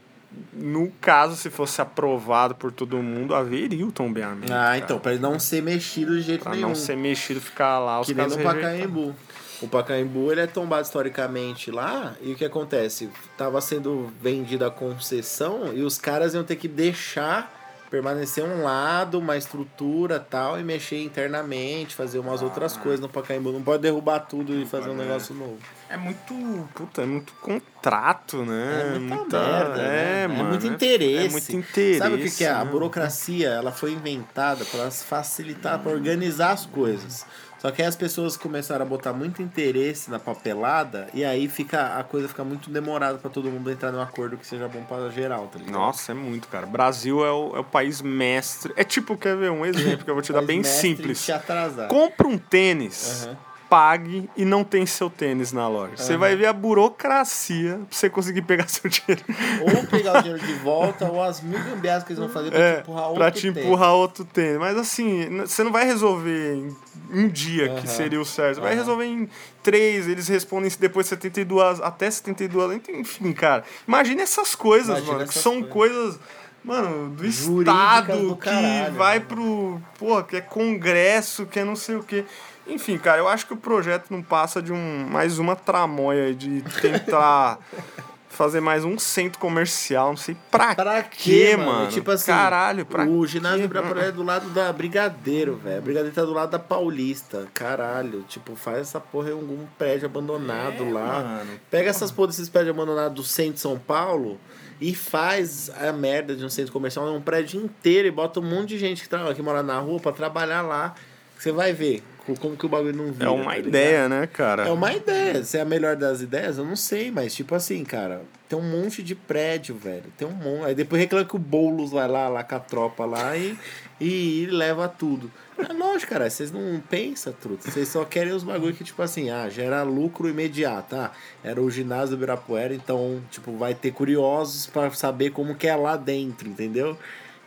[0.52, 4.52] No caso, se fosse aprovado por todo mundo, haveria o tombeamento.
[4.52, 4.78] Ah, cara.
[4.78, 6.68] então, pra ele não ser mexido de jeito Pra nenhum.
[6.68, 8.38] não ser mexido, ficar lá, os Que nem no.
[8.38, 9.14] Pacaembu.
[9.62, 13.08] O Pacaembu ele é tombado historicamente lá, e o que acontece?
[13.38, 17.55] Tava sendo vendida a concessão e os caras iam ter que deixar
[17.90, 22.44] permanecer um lado, uma estrutura tal, e mexer internamente, fazer umas Ah.
[22.44, 23.52] outras coisas no Pacaembu.
[23.52, 25.58] Não pode derrubar tudo e fazer um pode, negócio novo.
[25.88, 26.34] É muito.
[26.74, 28.94] Puta, é muito contrato, né?
[28.96, 30.20] É muita merda, né?
[30.20, 30.44] É, É mano.
[30.50, 31.26] muito interesse.
[31.26, 31.98] É muito interesse.
[31.98, 32.50] Sabe o que, que é?
[32.50, 32.70] A né?
[32.70, 37.24] burocracia ela foi inventada para facilitar, para organizar as coisas.
[37.66, 41.98] Só que aí as pessoas começaram a botar muito interesse na papelada e aí fica
[41.98, 45.10] a coisa fica muito demorada para todo mundo entrar num acordo que seja bom para
[45.10, 45.72] geral, tá ligado?
[45.72, 46.64] Nossa, é muito, cara.
[46.64, 48.72] Brasil é o, é o país mestre.
[48.76, 51.24] É tipo, quer ver um exemplo que eu vou te dar bem simples.
[51.24, 51.88] Te atrasar.
[51.88, 53.36] Compra um tênis, Aham.
[53.68, 55.96] Pague e não tem seu tênis na loja.
[55.96, 59.22] Você vai ver a burocracia pra você conseguir pegar seu dinheiro.
[59.60, 62.58] Ou pegar o dinheiro de volta, ou as mil gambiarras que eles vão fazer pra
[62.58, 63.56] te É, empurrar outro pra te tênis.
[63.58, 64.58] empurrar outro tênis.
[64.58, 66.76] Mas assim, você não vai resolver em
[67.10, 67.86] um dia que Aham.
[67.86, 68.60] seria o certo.
[68.60, 68.78] Vai Aham.
[68.80, 69.28] resolver em
[69.62, 73.64] três, eles respondem depois de 72, até 72, enfim, cara.
[73.86, 75.72] Imagina essas coisas, Imagina mano, que essas são coisas.
[75.72, 76.20] coisas,
[76.64, 79.24] mano, do Jurídicas Estado, do que caralho, vai né?
[79.28, 82.24] pro, porra, que é congresso, que é não sei o quê.
[82.66, 86.62] Enfim, cara, eu acho que o projeto não passa de um mais uma tramóia de
[86.80, 87.58] tentar
[88.28, 91.88] fazer mais um centro comercial, não sei pra, Pra quê, quê, mano?
[91.88, 95.80] Tipo assim, Caralho, pra o ginásio Ibirapuera é do lado da Brigadeiro, velho.
[95.80, 97.46] Brigadeiro tá do lado da Paulista.
[97.54, 101.22] Caralho, tipo, faz essa porra em algum prédio abandonado É, lá.
[101.22, 101.50] mano.
[101.70, 104.38] Pega essas porra desses prédios abandonados do centro de São Paulo
[104.78, 108.70] e faz a merda de um centro comercial num prédio inteiro e bota um monte
[108.70, 110.94] de gente que, tra- que mora na rua pra trabalhar lá.
[111.38, 112.02] Você vai ver
[112.34, 113.26] como que o bagulho não vira.
[113.26, 114.66] É uma tá ideia, né, cara?
[114.66, 115.44] É uma ideia.
[115.44, 118.62] Se é a melhor das ideias, eu não sei, mas tipo assim, cara, tem um
[118.62, 120.04] monte de prédio, velho.
[120.16, 120.66] Tem um monte.
[120.66, 123.56] Aí depois reclama que o Boulos vai lá, lá com a tropa lá e,
[124.00, 125.30] e, leva tudo.
[125.58, 127.70] É lógico, cara, vocês não pensam, truta.
[127.70, 130.94] Vocês só querem os bagulho que, tipo assim, ah, gera lucro imediato.
[130.96, 131.10] Ah,
[131.42, 135.74] era o ginásio do Ibirapuera, então, tipo, vai ter curiosos pra saber como que é
[135.74, 136.96] lá dentro, entendeu?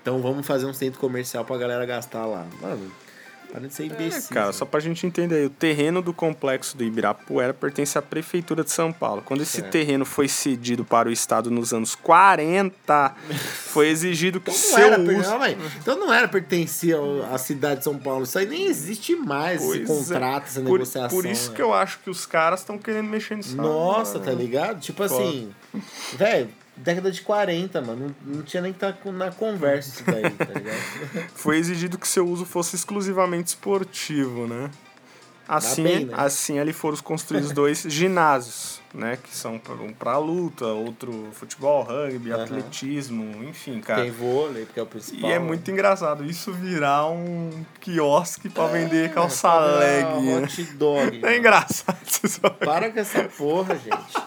[0.01, 2.47] Então vamos fazer um centro comercial pra galera gastar lá.
[2.61, 2.91] Mano,
[3.51, 4.29] para de ser É, imbecil.
[4.33, 8.63] cara, só pra gente entender aí, o terreno do complexo do Ibirapuera pertence à Prefeitura
[8.63, 9.21] de São Paulo.
[9.25, 9.71] Quando esse Certo.
[9.71, 13.15] terreno foi cedido para o Estado nos anos 40,
[13.65, 15.11] foi exigido que Então seu era, uso...
[15.29, 15.47] não,
[15.81, 18.23] então não era pertencia ao- à cidade de São Paulo.
[18.23, 19.85] Isso aí nem existe mais, esse Pois é.
[20.13, 21.09] contrato, essa por, negociação.
[21.09, 21.55] por isso né?
[21.55, 23.55] que eu acho que os caras estão querendo mexer nisso.
[23.55, 24.79] Nossa, tá ligado?
[24.79, 25.49] Tipo assim,
[26.13, 26.49] velho,
[26.83, 28.15] década de 40, mano.
[28.25, 31.29] Não, não tinha nem que estar na conversa isso daí, tá ligado?
[31.35, 34.69] Foi exigido que seu uso fosse exclusivamente esportivo, né?
[35.47, 36.13] Assim, bem, né?
[36.15, 39.17] assim ali foram construídos dois ginásios, né?
[39.17, 42.43] Que são um pra luta, outro futebol, rugby, Aham.
[42.43, 44.03] atletismo, enfim, cara.
[44.03, 45.31] Tem vôlei, porque é o E principal.
[45.31, 47.49] é muito engraçado isso virar um
[47.79, 50.05] quiosque pra vender calça leg.
[50.21, 50.43] né?
[50.43, 51.17] Hot dog.
[51.17, 51.35] É mano.
[51.37, 52.41] engraçado isso.
[52.41, 54.23] Para com essa porra, gente.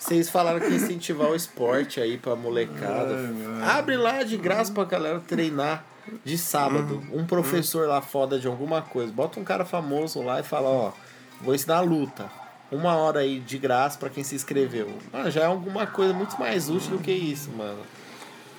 [0.00, 3.14] Vocês falaram que incentivar o esporte aí pra molecada.
[3.62, 5.84] Abre lá de graça pra galera treinar
[6.24, 7.04] de sábado.
[7.12, 9.12] Um professor lá foda de alguma coisa.
[9.12, 10.92] Bota um cara famoso lá e fala, ó,
[11.42, 12.30] vou ensinar a luta.
[12.72, 14.90] Uma hora aí de graça pra quem se inscreveu.
[15.12, 17.80] Mano, já é alguma coisa muito mais útil do que isso, mano.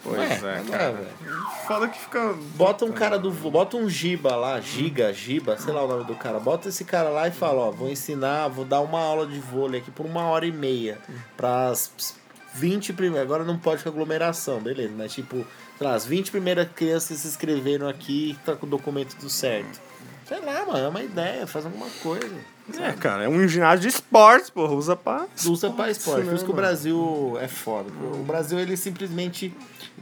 [0.03, 0.91] Pois é, não é, cara.
[0.91, 1.41] velho.
[1.67, 2.33] Foda que fica.
[2.55, 3.31] Bota um cara do.
[3.31, 6.39] Bota um Giba lá, Giga, Giba, sei lá o nome do cara.
[6.39, 9.79] Bota esse cara lá e fala, ó, vou ensinar, vou dar uma aula de vôlei
[9.81, 10.97] aqui por uma hora e meia.
[11.37, 12.15] Pras
[12.53, 13.25] 20 primeiras.
[13.25, 14.93] Agora não pode com aglomeração, beleza.
[14.97, 15.45] Mas tipo,
[15.77, 19.79] sei lá, as 20 primeiras crianças se inscreveram aqui tá com o documento tudo certo.
[20.27, 22.33] Sei lá, mano, é uma ideia, faz alguma coisa.
[22.79, 24.73] É, cara, é um ginásio de esportes, porra.
[24.73, 25.27] Usa pra.
[25.45, 26.25] Usa pra esporte.
[26.25, 26.61] Por isso que o né?
[26.61, 27.89] Brasil é foda.
[28.13, 29.53] O Brasil, ele simplesmente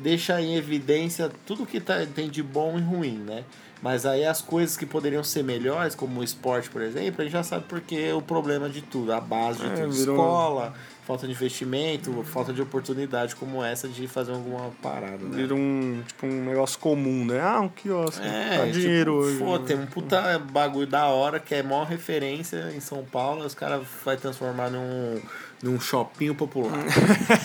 [0.02, 3.44] deixa em evidência tudo que tá, tem de bom e ruim, né?
[3.82, 7.32] Mas aí as coisas que poderiam ser melhores, como o esporte, por exemplo, a gente
[7.32, 9.92] já sabe porque é o problema de tudo, a base de É, tudo.
[9.92, 10.74] virou- Escola,
[11.08, 15.20] falta de investimento, falta de oportunidade como essa de fazer alguma parada.
[15.24, 15.30] Né?
[15.38, 17.40] Vira um, tipo, um negócio comum, né?
[17.42, 18.22] Ah, um quiosque.
[18.28, 19.38] É, tá tipo, dinheiro hoje.
[19.38, 19.64] Pô, né?
[19.66, 23.82] tem um puta bagulho da hora que é maior referência em São Paulo, os caras
[24.04, 25.22] vai transformar num,
[25.62, 26.72] num shopping popular.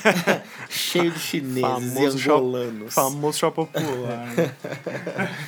[0.69, 2.95] Cheio de chineses e shop- angolanos.
[2.95, 4.27] famoso shop popular.
[4.37, 4.55] né?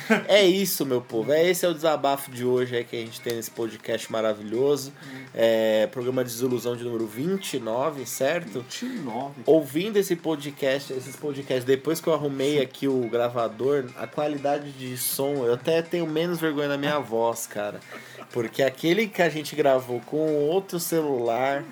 [0.27, 1.31] É isso, meu povo.
[1.31, 4.91] É, esse é o desabafo de hoje aí que a gente tem nesse podcast maravilhoso.
[5.33, 8.61] É, programa de desilusão de número 29, certo?
[8.69, 9.41] 29.
[9.45, 14.97] Ouvindo esse podcast, esses podcasts, depois que eu arrumei aqui o gravador, a qualidade de
[14.97, 17.79] som, eu até tenho menos vergonha na minha voz, cara.
[18.31, 21.63] Porque aquele que a gente gravou com outro celular,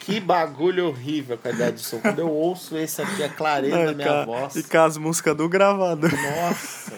[0.00, 2.00] que bagulho horrível a qualidade de som.
[2.00, 4.56] Quando eu ouço esse aqui, a clareza da minha com, voz.
[4.56, 6.10] e com as músicas do gravador.
[6.10, 6.92] Nossa,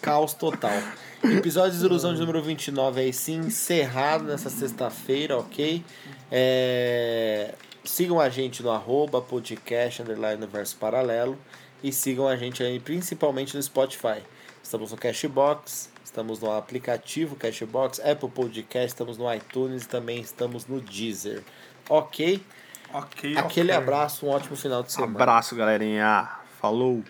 [0.00, 0.72] caos total.
[1.22, 5.82] Episódio de Desilusão de número 29 aí sim, encerrado nessa sexta-feira, ok?
[6.30, 7.54] É,
[7.84, 11.36] Sigam a gente no arroba podcast underline universo paralelo
[11.82, 14.22] e sigam a gente aí principalmente no Spotify.
[14.62, 20.66] Estamos no Cashbox, estamos no aplicativo Cashbox, Apple Podcast, estamos no iTunes e também estamos
[20.66, 21.42] no Deezer.
[21.88, 22.44] Ok?
[22.92, 23.36] ok.
[23.36, 23.82] Aquele ok.
[23.82, 25.12] abraço, um ótimo final de semana.
[25.12, 26.28] Abraço, galerinha.
[26.60, 27.02] Falou.